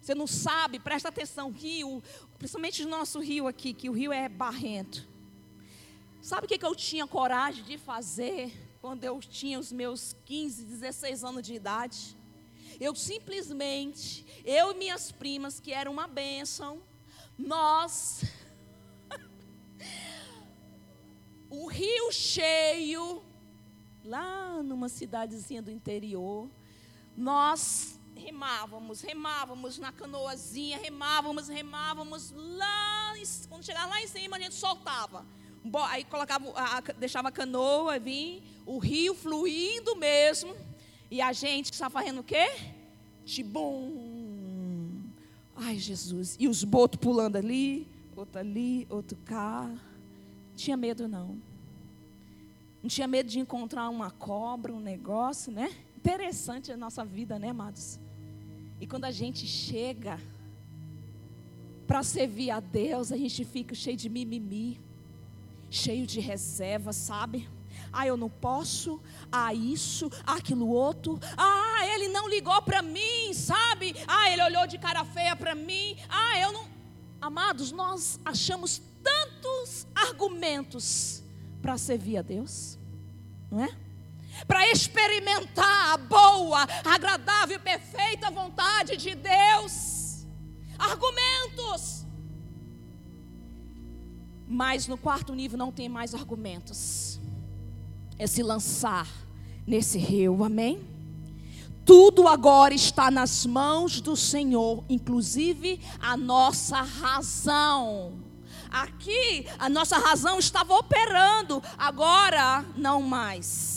Você 0.00 0.14
não 0.14 0.26
sabe, 0.26 0.78
presta 0.78 1.08
atenção, 1.08 1.50
rio, 1.50 2.02
principalmente 2.38 2.84
o 2.84 2.88
nosso 2.88 3.18
rio 3.18 3.46
aqui, 3.46 3.72
que 3.72 3.88
o 3.88 3.92
rio 3.92 4.12
é 4.12 4.28
barrento. 4.28 5.08
Sabe 6.20 6.46
o 6.46 6.48
que, 6.48 6.64
eu 6.64 6.74
tinha 6.74 7.06
coragem 7.06 7.64
de 7.64 7.78
fazer 7.78 8.52
quando 8.80 9.04
eu 9.04 9.20
tinha 9.20 9.58
os 9.58 9.72
meus 9.72 10.14
15, 10.24 10.64
16 10.64 11.24
anos 11.24 11.42
de 11.42 11.54
idade? 11.54 12.16
Eu 12.80 12.94
simplesmente, 12.94 14.26
eu 14.44 14.72
e 14.72 14.74
minhas 14.74 15.12
primas, 15.12 15.60
que 15.60 15.72
era 15.72 15.90
uma 15.90 16.06
bênção, 16.06 16.82
nós, 17.38 18.24
o 21.48 21.68
rio 21.68 22.12
cheio, 22.12 23.22
lá 24.04 24.62
numa 24.62 24.88
cidadezinha 24.88 25.62
do 25.62 25.70
interior, 25.70 26.50
nós 27.16 27.95
remávamos, 28.16 29.00
remávamos 29.00 29.78
na 29.78 29.92
canoazinha, 29.92 30.78
remávamos, 30.78 31.48
remávamos 31.48 32.32
lá, 32.36 33.14
quando 33.48 33.64
chegava 33.64 33.88
lá 33.88 34.02
em 34.02 34.06
cima 34.06 34.36
a 34.36 34.40
gente 34.40 34.54
soltava. 34.54 35.24
Aí 35.88 36.04
colocava, 36.04 36.44
deixava 36.98 37.28
a 37.28 37.32
canoa 37.32 37.98
vir, 37.98 38.42
o 38.64 38.78
rio 38.78 39.14
fluindo 39.14 39.96
mesmo, 39.96 40.54
e 41.10 41.20
a 41.20 41.32
gente 41.32 41.72
estava 41.72 41.92
fazendo 41.92 42.20
o 42.20 42.24
quê? 42.24 42.46
Tibum. 43.24 45.02
Ai, 45.56 45.78
Jesus. 45.78 46.36
E 46.38 46.48
os 46.48 46.62
botos 46.62 47.00
pulando 47.00 47.36
ali, 47.36 47.88
outro 48.14 48.38
ali, 48.38 48.86
outro 48.90 49.16
cá. 49.24 49.70
Tinha 50.54 50.76
medo 50.76 51.08
não. 51.08 51.40
Não 52.82 52.88
tinha 52.88 53.08
medo 53.08 53.28
de 53.28 53.40
encontrar 53.40 53.88
uma 53.88 54.10
cobra, 54.10 54.72
um 54.72 54.80
negócio, 54.80 55.50
né? 55.50 55.74
Interessante 55.96 56.70
a 56.70 56.76
nossa 56.76 57.04
vida, 57.04 57.38
né, 57.38 57.48
amados? 57.48 57.98
E 58.80 58.86
quando 58.86 59.04
a 59.04 59.10
gente 59.10 59.46
chega 59.46 60.20
para 61.86 62.02
servir 62.02 62.50
a 62.50 62.60
Deus, 62.60 63.12
a 63.12 63.16
gente 63.16 63.44
fica 63.44 63.74
cheio 63.74 63.96
de 63.96 64.08
mimimi, 64.08 64.80
cheio 65.70 66.06
de 66.06 66.20
reserva, 66.20 66.92
sabe? 66.92 67.48
Ah, 67.92 68.06
eu 68.06 68.16
não 68.16 68.28
posso. 68.28 69.00
Ah, 69.30 69.54
isso, 69.54 70.10
aquilo 70.26 70.68
outro. 70.68 71.18
Ah, 71.36 71.86
ele 71.94 72.08
não 72.08 72.28
ligou 72.28 72.60
para 72.62 72.82
mim, 72.82 73.32
sabe? 73.32 73.94
Ah, 74.06 74.30
ele 74.30 74.42
olhou 74.42 74.66
de 74.66 74.78
cara 74.78 75.04
feia 75.04 75.36
para 75.36 75.54
mim. 75.54 75.96
Ah, 76.08 76.38
eu 76.40 76.52
não. 76.52 76.66
Amados, 77.20 77.72
nós 77.72 78.20
achamos 78.24 78.82
tantos 79.02 79.86
argumentos 79.94 81.22
para 81.62 81.78
servir 81.78 82.18
a 82.18 82.22
Deus, 82.22 82.78
não 83.50 83.64
é? 83.64 83.85
Para 84.46 84.70
experimentar 84.70 85.94
a 85.94 85.96
boa, 85.96 86.66
agradável 86.84 87.56
e 87.56 87.60
perfeita 87.60 88.30
vontade 88.30 88.96
de 88.96 89.14
Deus. 89.14 90.26
Argumentos. 90.78 92.04
Mas 94.46 94.86
no 94.86 94.96
quarto 94.96 95.34
nível 95.34 95.58
não 95.58 95.72
tem 95.72 95.88
mais 95.88 96.14
argumentos. 96.14 97.20
É 98.18 98.26
se 98.26 98.42
lançar 98.42 99.08
nesse 99.66 99.98
rio, 99.98 100.44
amém? 100.44 100.96
Tudo 101.84 102.26
agora 102.26 102.74
está 102.74 103.10
nas 103.10 103.46
mãos 103.46 104.00
do 104.00 104.16
Senhor, 104.16 104.82
inclusive 104.88 105.80
a 106.00 106.16
nossa 106.16 106.82
razão. 106.82 108.14
Aqui 108.70 109.46
a 109.58 109.68
nossa 109.68 109.96
razão 109.96 110.38
estava 110.38 110.74
operando, 110.74 111.62
agora 111.78 112.64
não 112.76 113.00
mais. 113.02 113.75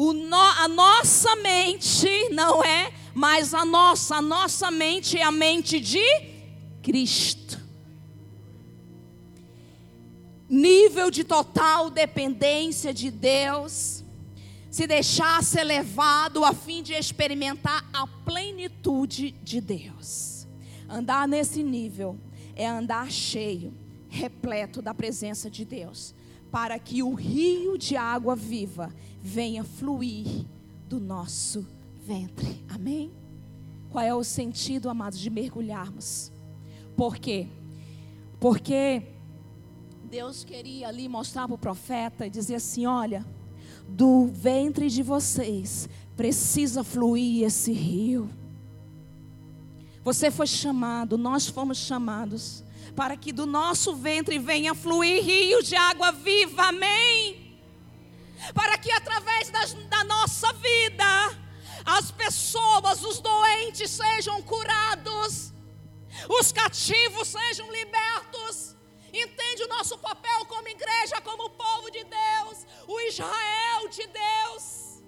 No, 0.00 0.36
a 0.36 0.66
nossa 0.66 1.36
mente 1.36 2.30
não 2.30 2.64
é 2.64 2.90
mais 3.12 3.52
a 3.52 3.66
nossa, 3.66 4.16
a 4.16 4.22
nossa 4.22 4.70
mente 4.70 5.18
é 5.18 5.22
a 5.22 5.30
mente 5.30 5.78
de 5.78 6.02
Cristo. 6.82 7.60
Nível 10.48 11.10
de 11.10 11.22
total 11.22 11.90
dependência 11.90 12.94
de 12.94 13.10
Deus, 13.10 14.02
se 14.70 14.86
deixar 14.86 15.44
ser 15.44 15.64
levado 15.64 16.46
a 16.46 16.54
fim 16.54 16.82
de 16.82 16.94
experimentar 16.94 17.86
a 17.92 18.06
plenitude 18.06 19.32
de 19.42 19.60
Deus. 19.60 20.46
Andar 20.88 21.28
nesse 21.28 21.62
nível 21.62 22.18
é 22.56 22.66
andar 22.66 23.10
cheio, 23.12 23.74
repleto 24.08 24.80
da 24.80 24.94
presença 24.94 25.50
de 25.50 25.64
Deus, 25.64 26.14
para 26.50 26.78
que 26.78 27.02
o 27.02 27.14
rio 27.14 27.78
de 27.78 27.96
água 27.96 28.34
viva 28.34 28.92
venha 29.22 29.62
fluir 29.62 30.44
do 30.88 30.98
nosso 30.98 31.66
ventre. 32.04 32.64
Amém? 32.68 33.12
Qual 33.90 34.04
é 34.04 34.14
o 34.14 34.24
sentido, 34.24 34.88
amados, 34.88 35.18
de 35.18 35.30
mergulharmos? 35.30 36.32
Por 36.96 37.16
quê? 37.16 37.48
Porque 38.38 39.02
Deus 40.10 40.44
queria 40.44 40.88
ali 40.88 41.08
mostrar 41.08 41.46
para 41.46 41.54
o 41.54 41.58
profeta 41.58 42.26
e 42.26 42.30
dizer 42.30 42.56
assim: 42.56 42.86
olha, 42.86 43.24
do 43.88 44.26
ventre 44.26 44.88
de 44.88 45.02
vocês 45.02 45.88
precisa 46.16 46.82
fluir 46.82 47.44
esse 47.44 47.72
rio. 47.72 48.28
Você 50.02 50.30
foi 50.30 50.46
chamado, 50.46 51.18
nós 51.18 51.46
fomos 51.46 51.78
chamados 51.78 52.64
para 53.00 53.16
que 53.16 53.32
do 53.32 53.46
nosso 53.46 53.96
ventre 53.96 54.38
venha 54.38 54.74
fluir 54.74 55.24
rios 55.24 55.66
de 55.66 55.74
água 55.74 56.12
viva, 56.12 56.64
amém? 56.64 57.58
Para 58.52 58.76
que 58.76 58.92
através 58.92 59.48
das, 59.48 59.72
da 59.72 60.04
nossa 60.04 60.52
vida, 60.52 61.10
as 61.82 62.10
pessoas, 62.10 63.02
os 63.02 63.18
doentes 63.18 63.90
sejam 63.90 64.42
curados, 64.42 65.50
os 66.28 66.52
cativos 66.52 67.28
sejam 67.28 67.72
libertos. 67.72 68.76
Entende 69.10 69.62
o 69.62 69.68
nosso 69.68 69.96
papel 69.96 70.44
como 70.44 70.68
igreja, 70.68 71.22
como 71.22 71.48
povo 71.48 71.90
de 71.90 72.04
Deus, 72.04 72.66
o 72.86 73.00
Israel 73.00 73.88
de 73.88 74.06
Deus. 74.08 75.02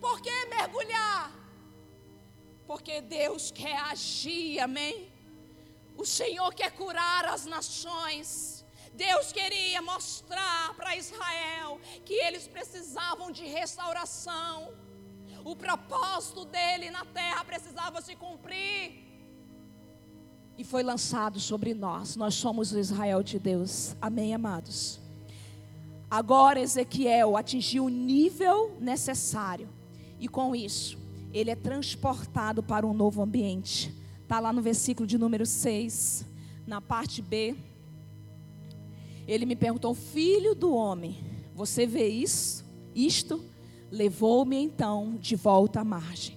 Por 0.00 0.20
que 0.20 0.46
mergulhar? 0.46 1.30
Porque 2.66 3.00
Deus 3.00 3.52
quer 3.52 3.78
agir, 3.82 4.58
amém? 4.58 5.07
O 5.98 6.04
Senhor 6.06 6.54
quer 6.54 6.70
curar 6.70 7.24
as 7.26 7.44
nações. 7.44 8.64
Deus 8.94 9.32
queria 9.32 9.82
mostrar 9.82 10.72
para 10.76 10.96
Israel 10.96 11.80
que 12.04 12.14
eles 12.14 12.46
precisavam 12.46 13.32
de 13.32 13.44
restauração. 13.44 14.72
O 15.44 15.56
propósito 15.56 16.44
dele 16.44 16.88
na 16.90 17.04
terra 17.04 17.44
precisava 17.44 18.00
se 18.00 18.14
cumprir. 18.14 19.08
E 20.56 20.62
foi 20.62 20.84
lançado 20.84 21.40
sobre 21.40 21.74
nós. 21.74 22.14
Nós 22.14 22.34
somos 22.34 22.70
o 22.70 22.78
Israel 22.78 23.20
de 23.20 23.40
Deus. 23.40 23.96
Amém, 24.00 24.32
amados. 24.32 25.00
Agora 26.08 26.60
Ezequiel 26.60 27.36
atingiu 27.36 27.86
o 27.86 27.88
nível 27.88 28.76
necessário. 28.80 29.68
E 30.20 30.28
com 30.28 30.54
isso, 30.54 30.96
ele 31.32 31.50
é 31.50 31.56
transportado 31.56 32.62
para 32.62 32.86
um 32.86 32.94
novo 32.94 33.20
ambiente. 33.20 33.97
Está 34.28 34.40
lá 34.40 34.52
no 34.52 34.60
versículo 34.60 35.06
de 35.06 35.16
número 35.16 35.46
6, 35.46 36.26
na 36.66 36.82
parte 36.82 37.22
B. 37.22 37.56
Ele 39.26 39.46
me 39.46 39.56
perguntou: 39.56 39.94
Filho 39.94 40.54
do 40.54 40.74
homem, 40.74 41.16
você 41.54 41.86
vê 41.86 42.08
isso? 42.08 42.62
Isto? 42.94 43.42
Levou-me 43.90 44.54
então 44.54 45.16
de 45.16 45.34
volta 45.34 45.80
à 45.80 45.84
margem. 45.84 46.36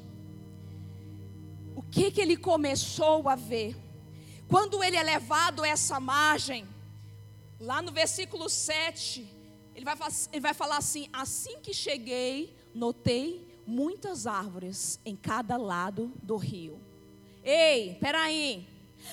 O 1.75 1.81
que, 1.81 2.11
que 2.11 2.21
ele 2.21 2.37
começou 2.37 3.27
a 3.27 3.35
ver? 3.35 3.75
Quando 4.47 4.81
ele 4.81 4.95
é 4.95 5.03
levado 5.03 5.61
a 5.61 5.67
essa 5.67 5.99
margem, 5.99 6.65
lá 7.59 7.81
no 7.81 7.91
versículo 7.91 8.47
7, 8.47 9.27
ele 9.75 9.83
vai, 9.83 9.97
ele 10.31 10.41
vai 10.41 10.53
falar 10.53 10.77
assim: 10.77 11.09
Assim 11.11 11.59
que 11.59 11.73
cheguei, 11.73 12.55
notei 12.73 13.45
muitas 13.67 14.25
árvores 14.25 14.97
em 15.03 15.13
cada 15.13 15.57
lado 15.57 16.13
do 16.23 16.37
rio. 16.37 16.79
Ei, 17.43 17.95
peraí. 17.99 18.67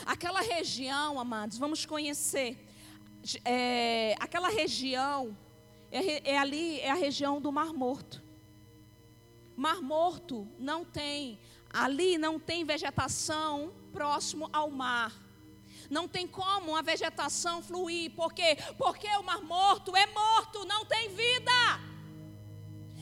Aquela 0.05 0.41
região, 0.41 1.19
amados, 1.19 1.57
vamos 1.57 1.87
conhecer. 1.87 2.59
É, 3.45 4.15
aquela 4.21 4.49
região 4.49 5.37
é, 5.91 6.33
é 6.33 6.39
ali, 6.39 6.79
é 6.81 6.91
a 6.91 6.95
região 6.95 7.41
do 7.41 7.51
Mar 7.51 7.73
Morto. 7.73 8.23
Mar 9.57 9.81
Morto 9.81 10.47
não 10.59 10.85
tem, 10.85 11.41
ali 11.71 12.19
não 12.19 12.39
tem 12.39 12.65
vegetação 12.65 13.73
próximo 13.93 14.49
ao 14.53 14.71
mar. 14.71 15.13
Não 15.89 16.07
tem 16.07 16.27
como 16.27 16.77
a 16.77 16.83
vegetação 16.83 17.63
fluir, 17.63 18.11
por 18.11 18.35
quê? 18.35 18.59
Porque 18.77 19.09
o 19.17 19.23
Mar 19.23 19.41
Morto 19.41 19.97
é 19.97 20.07
morto, 20.07 20.67
não 20.67 20.85
tem 20.85 21.09
vida. 21.09 21.53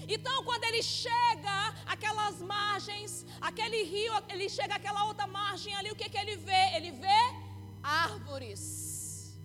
Então, 0.09 0.45
quando 0.45 0.65
ele 0.65 0.83
chega 0.83 1.75
aquelas 1.87 2.41
margens, 2.41 3.27
aquele 3.41 3.83
rio, 3.83 4.13
ele 4.29 4.49
chega 4.49 4.77
àquela 4.77 5.05
outra 5.05 5.27
margem 5.27 5.75
ali, 5.75 5.91
o 5.91 5.97
que, 5.97 6.09
que 6.09 6.19
ele 6.19 6.37
vê? 6.37 6.77
Ele 6.77 6.93
vê 6.93 7.47
árvores. 7.83 9.37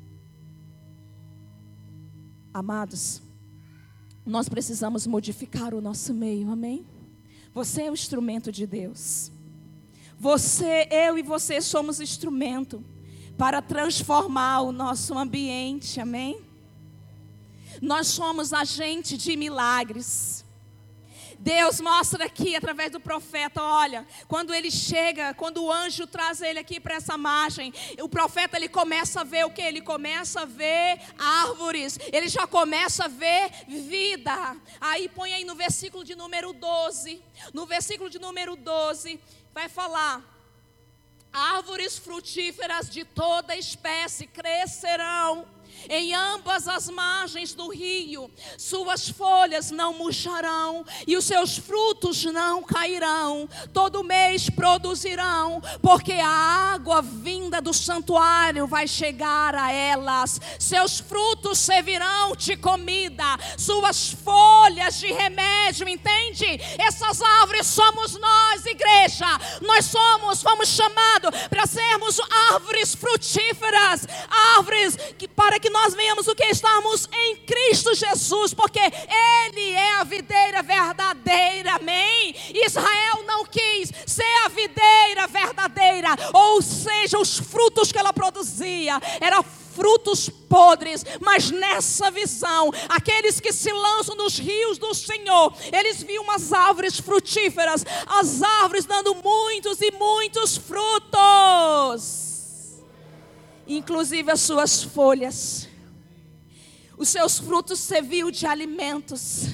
Amados, 2.54 3.22
nós 4.26 4.50
precisamos 4.50 5.08
modificar 5.08 5.74
o 5.74 5.82
nosso 5.82 6.14
meio, 6.14 6.52
amém? 6.52 6.86
Você 7.54 7.84
é 7.84 7.92
o 7.92 7.94
instrumento 7.94 8.52
de 8.52 8.68
Deus. 8.68 9.32
Você, 10.20 10.88
eu 10.92 11.18
e 11.18 11.24
você 11.24 11.60
somos 11.62 12.00
instrumento 12.00 12.84
para 13.38 13.62
transformar 13.62 14.62
o 14.62 14.72
nosso 14.72 15.18
ambiente, 15.18 16.00
amém? 16.00 16.40
Nós 17.82 18.08
somos 18.08 18.54
agente 18.54 19.18
de 19.18 19.36
milagres. 19.36 20.46
Deus 21.42 21.82
mostra 21.82 22.26
aqui 22.26 22.56
através 22.56 22.92
do 22.92 23.00
profeta, 23.00 23.64
olha, 23.64 24.06
quando 24.28 24.54
ele 24.54 24.70
chega, 24.70 25.34
quando 25.34 25.64
o 25.64 25.72
anjo 25.72 26.06
traz 26.06 26.40
ele 26.40 26.60
aqui 26.60 26.80
para 26.80 26.94
essa 26.94 27.18
margem, 27.18 27.74
o 28.00 28.08
profeta 28.08 28.58
ele 28.58 28.70
começa 28.70 29.22
a 29.22 29.24
ver 29.24 29.44
o 29.44 29.50
que? 29.50 29.60
Ele 29.60 29.82
começa 29.82 30.42
a 30.42 30.46
ver 30.46 31.02
árvores, 31.18 31.98
ele 32.14 32.28
já 32.28 32.46
começa 32.46 33.06
a 33.06 33.08
ver 33.08 33.50
vida. 33.68 34.56
Aí 34.80 35.10
põe 35.10 35.34
aí 35.34 35.44
no 35.44 35.56
versículo 35.56 36.04
de 36.04 36.14
número 36.14 36.54
12, 36.54 37.20
no 37.52 37.66
versículo 37.66 38.08
de 38.08 38.20
número 38.20 38.56
12, 38.56 39.20
vai 39.52 39.68
falar: 39.68 40.24
árvores 41.34 41.98
frutíferas 41.98 42.88
de 42.88 43.04
toda 43.04 43.56
espécie 43.56 44.28
crescerão 44.28 45.48
em 45.90 46.14
ambas 46.14 46.68
as 46.68 46.90
margens 46.90 47.54
do 47.54 47.70
rio, 47.70 48.30
suas 48.58 49.10
folhas 49.10 49.72
não 49.72 49.94
murcharão 49.94 50.86
e 51.06 51.16
os 51.18 51.26
seus 51.26 51.58
frutos 51.58 52.24
não 52.26 52.64
cairão. 52.64 53.48
Todo 53.74 54.04
mês 54.04 54.50
produzirão, 54.50 55.62
porque 55.82 56.14
a 56.14 56.28
água 56.74 57.02
vinda 57.02 57.62
do 57.62 57.74
santuário 57.74 58.68
vai 58.68 58.88
chegar 58.88 59.56
a 59.56 59.72
elas. 59.72 60.40
Seus 60.60 61.00
frutos 61.00 61.60
servirão 61.60 62.36
de 62.36 62.56
comida, 62.58 63.38
suas 63.58 64.12
folhas 64.12 65.00
de 65.00 65.12
remédio, 65.12 65.51
entende? 65.80 66.60
Essas 66.78 67.22
árvores 67.22 67.68
somos 67.68 68.18
nós, 68.18 68.66
igreja. 68.66 69.26
Nós 69.62 69.86
somos, 69.86 70.42
fomos 70.42 70.68
chamados 70.70 71.32
para 71.50 71.66
sermos 71.66 72.20
árvores 72.52 72.96
frutíferas, 72.96 74.08
árvores 74.58 74.98
que 75.18 75.28
para 75.28 75.60
que 75.60 75.70
nós 75.70 75.94
venhamos 75.94 76.28
o 76.28 76.36
que 76.36 76.46
estamos 76.46 77.08
em 77.14 77.38
Cristo 77.46 77.94
Jesus, 77.94 78.54
porque 78.54 78.80
Ele 78.80 79.72
é 79.72 80.00
a 80.00 80.04
videira 80.04 80.62
verdadeira, 80.62 81.76
amém? 81.76 82.36
Israel 82.54 83.24
não 83.26 83.46
quis 83.46 83.92
ser 84.06 84.46
a 84.46 84.50
videira 84.50 85.28
verdadeira, 85.28 86.10
ou 86.34 86.62
seja, 86.62 87.18
os 87.18 87.40
frutos 87.40 87.92
que 87.92 87.98
ela 87.98 88.14
produzia 88.14 89.00
eram 89.20 89.44
frutos 89.76 90.30
podres, 90.30 91.06
mas 91.20 91.50
nessa 91.52 92.12
visão, 92.12 92.72
aqueles 92.90 93.40
que 93.40 93.52
se 93.54 93.72
lançam 93.72 94.16
nos 94.16 94.38
rios 94.38 94.78
do 94.78 94.94
Senhor, 94.94 95.54
eles 95.72 96.04
viam 96.04 96.30
as 96.32 96.52
árvores 96.52 97.00
frutíferas, 97.00 97.86
as 98.08 98.42
árvores 98.42 98.86
dando 98.86 99.16
muitos 99.16 99.82
e 99.82 99.92
muitos 99.92 100.58
frutos 100.58 102.32
inclusive 103.78 104.32
as 104.32 104.42
suas 104.42 104.84
folhas. 104.84 105.68
Os 106.98 107.10
seus 107.10 107.40
frutos 107.40 107.80
serviam 107.80 108.30
de 108.30 108.46
alimentos 108.46 109.48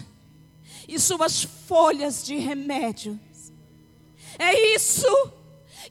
e 0.87 0.99
suas 0.99 1.43
folhas 1.43 2.25
de 2.25 2.35
remédio. 2.37 3.19
É 4.37 4.75
isso 4.75 5.07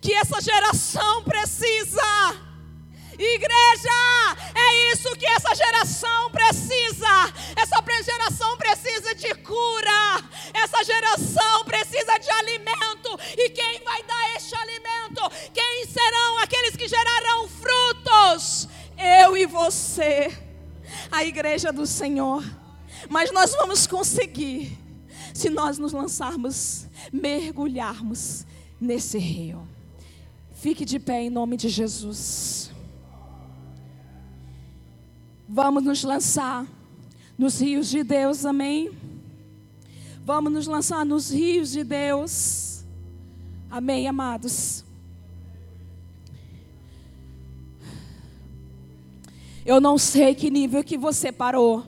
que 0.01 0.13
essa 0.13 0.41
geração 0.41 1.23
precisa. 1.25 2.46
Igreja, 3.19 4.37
é 4.55 4.93
isso 4.93 5.17
que 5.17 5.27
essa 5.27 5.55
geração 5.55 6.31
precisa. 6.31 7.33
Essa 7.57 7.83
geração 8.03 8.57
precisa 8.57 9.15
de 9.15 9.35
cura. 9.37 10.23
Essa 10.53 10.85
geração 10.85 11.65
precisa 11.65 12.19
de 12.19 12.31
alimento. 12.31 13.19
E 13.37 13.51
quem 13.51 13.83
vai 13.85 14.03
dar 14.03 14.37
este 14.37 14.55
alimento? 14.55 15.23
Quem 15.53 15.87
serão 15.87 16.39
aqueles 16.39 16.77
que 16.77 16.89
gerarão 16.89 17.49
frutos? 17.49 18.69
Eu 18.99 19.37
e 19.37 19.47
você 19.47 20.37
a 21.11 21.25
igreja 21.25 21.73
do 21.73 21.87
Senhor. 21.87 22.45
Mas 23.09 23.33
nós 23.33 23.53
vamos 23.53 23.87
conseguir 23.87 24.79
se 25.35 25.51
nós 25.51 25.79
nos 25.79 25.93
lançarmos, 25.93 26.87
mergulharmos 27.13 28.47
nesse 28.81 29.19
rio. 29.19 29.67
Fique 30.53 30.85
de 30.85 30.99
pé 30.99 31.23
em 31.23 31.31
nome 31.31 31.57
de 31.57 31.69
Jesus. 31.69 32.71
Vamos 35.49 35.85
nos 35.85 36.03
lançar 36.03 36.67
nos 37.39 37.61
rios 37.61 37.89
de 37.89 38.03
Deus, 38.03 38.45
amém? 38.45 38.91
Vamos 40.25 40.53
nos 40.53 40.67
lançar 40.67 41.07
nos 41.07 41.31
rios 41.31 41.71
de 41.71 41.85
Deus, 41.85 42.85
amém, 43.71 44.09
amados? 44.09 44.85
Eu 49.65 49.81
não 49.81 49.97
sei 49.97 50.35
que 50.35 50.51
nível 50.51 50.83
que 50.83 50.99
você 50.99 51.31
parou. 51.31 51.87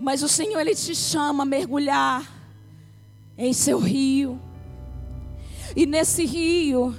Mas 0.00 0.24
o 0.24 0.28
Senhor 0.28 0.58
ele 0.60 0.74
te 0.74 0.96
chama 0.96 1.44
a 1.44 1.46
mergulhar 1.46 2.28
em 3.38 3.52
seu 3.52 3.78
rio. 3.78 4.40
E 5.76 5.86
nesse 5.86 6.24
rio 6.24 6.92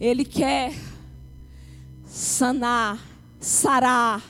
ele 0.00 0.24
quer 0.24 0.72
sanar, 2.10 2.98
sarar. 3.38 4.20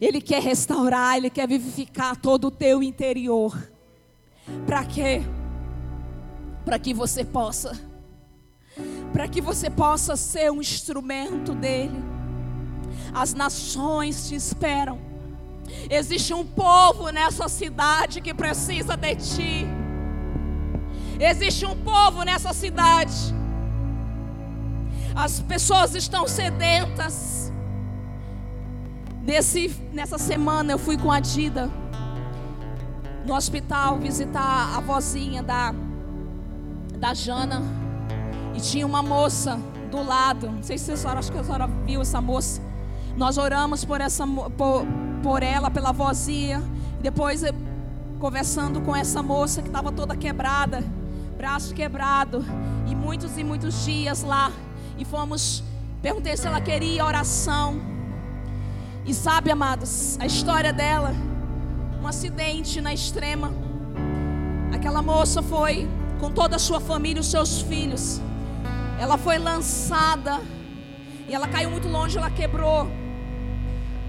Ele 0.00 0.20
quer 0.20 0.42
restaurar, 0.42 1.16
ele 1.16 1.30
quer 1.30 1.46
vivificar 1.46 2.16
todo 2.16 2.48
o 2.48 2.50
teu 2.50 2.82
interior. 2.82 3.56
Para 4.66 4.84
quê? 4.84 5.22
Para 6.64 6.78
que 6.78 6.92
você 6.92 7.24
possa 7.24 7.94
para 9.12 9.28
que 9.28 9.40
você 9.40 9.70
possa 9.70 10.16
ser 10.16 10.50
um 10.50 10.60
instrumento 10.60 11.54
dele. 11.54 12.02
As 13.14 13.32
nações 13.32 14.28
te 14.28 14.34
esperam. 14.34 14.98
Existe 15.88 16.34
um 16.34 16.44
povo 16.44 17.10
nessa 17.10 17.48
cidade 17.48 18.20
que 18.20 18.34
precisa 18.34 18.96
de 18.96 19.14
ti. 19.14 19.66
Existe 21.20 21.64
um 21.64 21.76
povo 21.76 22.24
nessa 22.24 22.52
cidade. 22.52 23.32
As 25.14 25.40
pessoas 25.40 25.94
estão 25.94 26.26
sedentas. 26.26 27.52
Nesse, 29.22 29.74
nessa 29.92 30.18
semana 30.18 30.72
eu 30.72 30.78
fui 30.78 30.98
com 30.98 31.10
a 31.10 31.20
Dida 31.20 31.70
no 33.24 33.34
hospital 33.34 33.98
visitar 33.98 34.76
a 34.76 34.80
vozinha 34.80 35.42
da, 35.42 35.74
da 36.98 37.14
Jana. 37.14 37.62
E 38.54 38.60
tinha 38.60 38.86
uma 38.86 39.02
moça 39.02 39.58
do 39.90 40.02
lado. 40.02 40.50
Não 40.50 40.62
sei 40.62 40.76
se 40.76 40.92
a 40.92 40.96
senhora, 40.96 41.20
acho 41.20 41.30
que 41.30 41.38
a 41.38 41.44
senhora 41.44 41.66
viu 41.86 42.02
essa 42.02 42.20
moça. 42.20 42.60
Nós 43.16 43.38
oramos 43.38 43.84
por, 43.84 44.00
essa, 44.00 44.26
por, 44.26 44.84
por 45.22 45.42
ela, 45.42 45.70
pela 45.70 45.92
vozinha. 45.92 46.62
Depois, 47.00 47.42
conversando 48.18 48.80
com 48.80 48.94
essa 48.94 49.22
moça 49.22 49.62
que 49.62 49.68
estava 49.68 49.92
toda 49.92 50.16
quebrada, 50.16 50.84
braço 51.36 51.72
quebrado. 51.72 52.44
E 52.88 52.94
muitos 52.94 53.38
e 53.38 53.44
muitos 53.44 53.84
dias 53.84 54.22
lá. 54.22 54.50
E 54.98 55.04
fomos, 55.04 55.62
perguntei 56.02 56.36
se 56.36 56.46
ela 56.46 56.60
queria 56.60 57.04
oração. 57.04 57.80
E 59.04 59.12
sabe, 59.12 59.50
amados, 59.50 60.16
a 60.20 60.26
história 60.26 60.72
dela 60.72 61.14
um 62.04 62.06
acidente 62.06 62.82
na 62.82 62.92
extrema. 62.92 63.50
Aquela 64.70 65.00
moça 65.00 65.42
foi 65.42 65.88
com 66.20 66.30
toda 66.30 66.56
a 66.56 66.58
sua 66.58 66.78
família, 66.78 67.18
os 67.18 67.30
seus 67.30 67.62
filhos. 67.62 68.20
Ela 69.00 69.16
foi 69.16 69.38
lançada 69.38 70.38
e 71.26 71.34
ela 71.34 71.48
caiu 71.48 71.70
muito 71.70 71.88
longe, 71.88 72.18
ela 72.18 72.30
quebrou. 72.30 72.86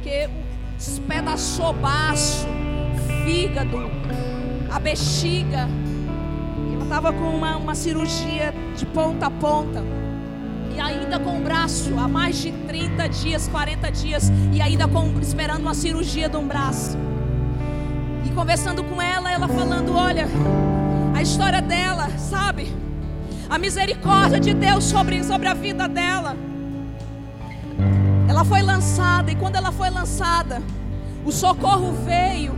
Que 0.03 0.29
despedaçou 0.77 1.71
baço, 1.71 2.45
fígado, 3.23 3.77
a 4.69 4.77
bexiga. 4.77 5.65
Ela 6.73 6.83
estava 6.83 7.13
com 7.13 7.29
uma, 7.29 7.55
uma 7.55 7.75
cirurgia 7.75 8.53
de 8.75 8.85
ponta 8.87 9.27
a 9.27 9.31
ponta. 9.31 9.81
E 10.75 10.79
ainda 10.79 11.19
com 11.19 11.37
o 11.37 11.41
braço 11.41 11.97
há 11.97 12.07
mais 12.07 12.37
de 12.37 12.51
30 12.51 13.07
dias, 13.07 13.47
40 13.47 13.91
dias, 13.91 14.31
e 14.53 14.61
ainda 14.61 14.87
com, 14.87 15.19
esperando 15.19 15.61
uma 15.61 15.73
cirurgia 15.73 16.27
de 16.27 16.37
um 16.37 16.47
braço 16.47 16.97
conversando 18.35 18.83
com 18.83 19.01
ela, 19.01 19.31
ela 19.31 19.47
falando: 19.47 19.95
Olha, 19.95 20.27
a 21.15 21.21
história 21.21 21.61
dela, 21.61 22.09
sabe? 22.17 22.71
A 23.49 23.57
misericórdia 23.57 24.39
de 24.39 24.53
Deus 24.53 24.83
sobre, 24.83 25.23
sobre 25.23 25.47
a 25.47 25.53
vida 25.53 25.87
dela. 25.87 26.35
Ela 28.27 28.43
foi 28.43 28.61
lançada, 28.61 29.31
e 29.31 29.35
quando 29.35 29.55
ela 29.55 29.71
foi 29.71 29.89
lançada, 29.89 30.61
o 31.25 31.31
socorro 31.31 31.93
veio. 32.05 32.53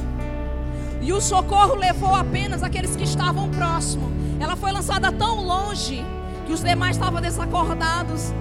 E 1.01 1.13
o 1.13 1.21
socorro 1.21 1.75
levou 1.75 2.15
apenas 2.15 2.63
aqueles 2.63 2.95
que 2.95 3.03
estavam 3.03 3.47
próximos. 3.49 4.09
Ela 4.39 4.55
foi 4.55 4.71
lançada 4.71 5.11
tão 5.11 5.45
longe 5.45 6.03
que 6.47 6.53
os 6.53 6.63
demais 6.63 6.95
estavam 6.95 7.21
desacordados. 7.21 8.33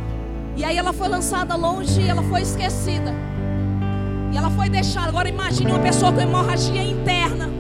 E 0.57 0.65
aí 0.65 0.79
ela 0.79 0.93
foi 0.93 1.09
lançada 1.09 1.57
longe 1.57 2.01
e 2.01 2.09
ela 2.09 2.23
foi 2.23 2.41
esquecida. 2.41 3.13
E 4.33 4.37
ela 4.37 4.49
foi 4.49 4.71
deixada. 4.71 5.09
Agora 5.09 5.29
imagine 5.29 5.73
uma 5.73 5.81
pessoa 5.81 6.13
com 6.13 6.21
hemorragia 6.21 6.83
interna. 6.85 7.51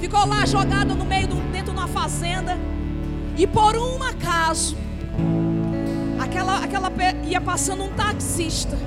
Ficou 0.00 0.24
lá 0.24 0.46
jogada 0.46 0.94
no 0.94 1.04
meio 1.04 1.26
do, 1.26 1.34
dentro 1.50 1.72
de 1.72 1.78
uma 1.78 1.88
fazenda. 1.88 2.56
E 3.36 3.44
por 3.44 3.76
um 3.76 4.02
acaso, 4.04 4.76
aquela, 6.20 6.58
aquela 6.58 6.92
ia 7.24 7.40
passando 7.40 7.82
um 7.82 7.88
taxista. 7.88 8.78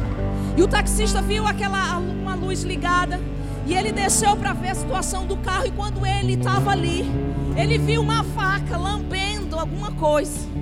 E 0.56 0.64
o 0.64 0.68
taxista 0.68 1.22
viu 1.22 1.46
aquela 1.46 1.98
uma 1.98 2.36
luz 2.36 2.64
ligada. 2.64 3.20
E 3.68 3.74
ele 3.76 3.92
desceu 3.92 4.36
para 4.38 4.54
ver 4.54 4.70
a 4.70 4.76
situação 4.76 5.26
do 5.26 5.36
carro. 5.38 5.68
E 5.68 5.72
quando 5.72 6.06
ele 6.06 6.36
estava 6.36 6.72
ali, 6.72 7.06
ele 7.58 7.78
viu 7.78 8.02
uma 8.02 8.24
faca 8.24 8.78
lambendo 8.78 9.60
alguma 9.60 9.92
coisa. 9.92 10.56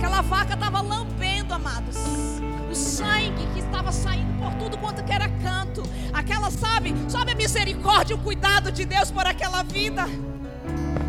Aquela 0.00 0.22
vaca 0.22 0.54
estava 0.54 0.80
lambendo, 0.80 1.52
amados. 1.52 1.98
O 2.70 2.74
sangue 2.74 3.46
que 3.52 3.60
estava 3.60 3.92
saindo 3.92 4.32
por 4.42 4.50
tudo 4.54 4.78
quanto 4.78 5.04
que 5.04 5.12
era 5.12 5.28
canto. 5.28 5.82
Aquela, 6.10 6.50
sabe? 6.50 6.94
Sabe 7.06 7.32
a 7.32 7.34
misericórdia 7.34 8.14
e 8.14 8.16
o 8.16 8.18
cuidado 8.18 8.72
de 8.72 8.86
Deus 8.86 9.10
por 9.10 9.26
aquela 9.26 9.62
vida? 9.62 10.06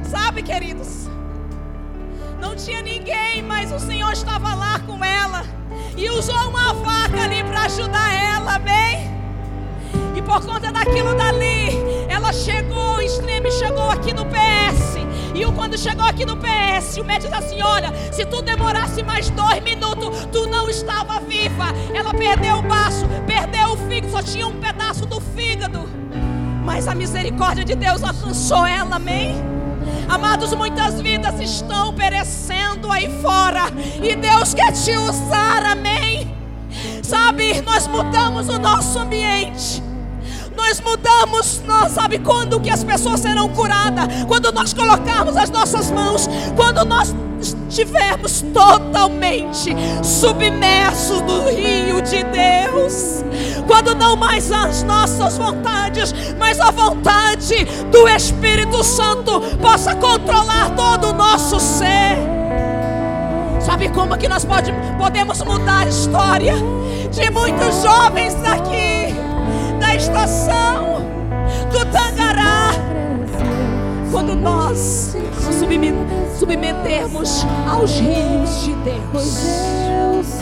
Sabe, 0.03 0.43
queridos? 0.43 1.07
Não 2.41 2.53
tinha 2.53 2.81
ninguém, 2.81 3.41
mas 3.41 3.71
o 3.71 3.79
Senhor 3.79 4.11
estava 4.11 4.53
lá 4.53 4.77
com 4.79 5.01
ela. 5.01 5.45
E 5.95 6.09
usou 6.09 6.49
uma 6.49 6.73
vaca 6.73 7.23
ali 7.23 7.45
para 7.45 7.61
ajudar 7.61 8.13
ela, 8.13 8.55
amém? 8.55 9.09
E 10.17 10.21
por 10.21 10.45
conta 10.45 10.69
daquilo 10.69 11.15
dali, 11.15 11.69
ela 12.09 12.33
chegou, 12.33 12.97
o 12.97 13.01
extremo 13.01 13.49
chegou 13.53 13.89
aqui 13.89 14.11
no 14.11 14.25
PS. 14.25 15.00
E 15.33 15.45
quando 15.53 15.77
chegou 15.77 16.05
aqui 16.05 16.25
no 16.25 16.35
PS, 16.37 16.97
o 16.97 17.03
médico 17.03 17.33
disse 17.33 17.53
assim: 17.53 17.61
Olha, 17.61 17.93
se 18.11 18.25
tu 18.25 18.41
demorasse 18.41 19.01
mais 19.03 19.29
dois 19.29 19.63
minutos, 19.63 20.27
tu 20.31 20.47
não 20.47 20.69
estava 20.69 21.19
viva. 21.21 21.65
Ela 21.93 22.13
perdeu 22.13 22.57
o 22.57 22.61
baço, 22.61 23.05
perdeu 23.25 23.69
o 23.69 23.77
fígado, 23.77 24.11
só 24.11 24.21
tinha 24.21 24.47
um 24.47 24.59
pedaço 24.59 25.05
do 25.05 25.19
fígado. 25.19 25.89
Mas 26.63 26.87
a 26.87 26.95
misericórdia 26.95 27.63
de 27.63 27.75
Deus 27.75 28.03
alcançou 28.03 28.65
ela, 28.65 28.97
amém? 28.97 29.35
Amados, 30.07 30.53
muitas 30.53 31.01
vidas 31.01 31.39
estão 31.39 31.93
perecendo 31.93 32.91
aí 32.91 33.09
fora. 33.21 33.63
E 34.01 34.15
Deus 34.15 34.53
quer 34.53 34.71
te 34.71 34.91
usar, 34.91 35.65
amém? 35.65 36.35
Sabe, 37.01 37.61
nós 37.61 37.87
mudamos 37.87 38.49
o 38.49 38.59
nosso 38.59 38.99
ambiente. 38.99 39.81
Nós 40.55 40.79
mudamos, 40.81 41.61
nós 41.65 41.91
sabe 41.91 42.19
quando 42.19 42.59
que 42.59 42.69
as 42.69 42.83
pessoas 42.83 43.19
serão 43.19 43.49
curadas? 43.49 44.23
Quando 44.27 44.51
nós 44.51 44.73
colocarmos 44.73 45.37
as 45.37 45.49
nossas 45.49 45.91
mãos, 45.91 46.27
quando 46.55 46.83
nós 46.85 47.13
estivermos 47.41 48.43
totalmente 48.53 49.75
submersos 50.03 51.21
no 51.21 51.49
rio 51.49 52.01
de 52.01 52.23
Deus. 52.23 53.23
Quando 53.65 53.95
não 53.95 54.15
mais 54.15 54.51
as 54.51 54.83
nossas 54.83 55.37
vontades, 55.37 56.13
mas 56.37 56.59
a 56.59 56.71
vontade 56.71 57.65
do 57.89 58.07
Espírito 58.07 58.83
Santo 58.83 59.41
possa 59.61 59.95
controlar 59.95 60.71
todo 60.75 61.09
o 61.09 61.13
nosso 61.13 61.59
ser. 61.59 62.17
Sabe 63.61 63.89
como 63.89 64.17
que 64.17 64.27
nós 64.27 64.43
pode, 64.43 64.73
podemos 64.97 65.41
mudar 65.43 65.85
a 65.85 65.87
história 65.87 66.55
de 67.11 67.29
muitos 67.29 67.81
jovens 67.81 68.33
daqui? 68.35 68.90
Estação 70.11 71.01
do 71.71 71.85
Tangará. 71.85 72.71
Quando 74.11 74.35
nós 74.35 75.15
nos 75.45 75.55
submetermos 76.37 77.45
aos 77.69 77.97
rios 77.99 78.63
de 78.63 78.73
Deus. 78.75 80.41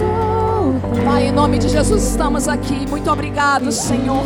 Pai, 1.06 1.28
em 1.28 1.32
nome 1.32 1.60
de 1.60 1.70
Jesus, 1.70 2.04
estamos 2.04 2.48
aqui. 2.48 2.88
Muito 2.90 3.10
obrigado, 3.12 3.72
Senhor. 3.72 4.24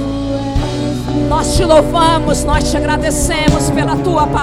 Nós 1.27 1.55
te 1.55 1.65
louvamos, 1.65 2.43
nós 2.43 2.71
te 2.71 2.77
agradecemos 2.77 3.69
pela 3.69 3.95
tua 3.97 4.25
palavra. 4.25 4.33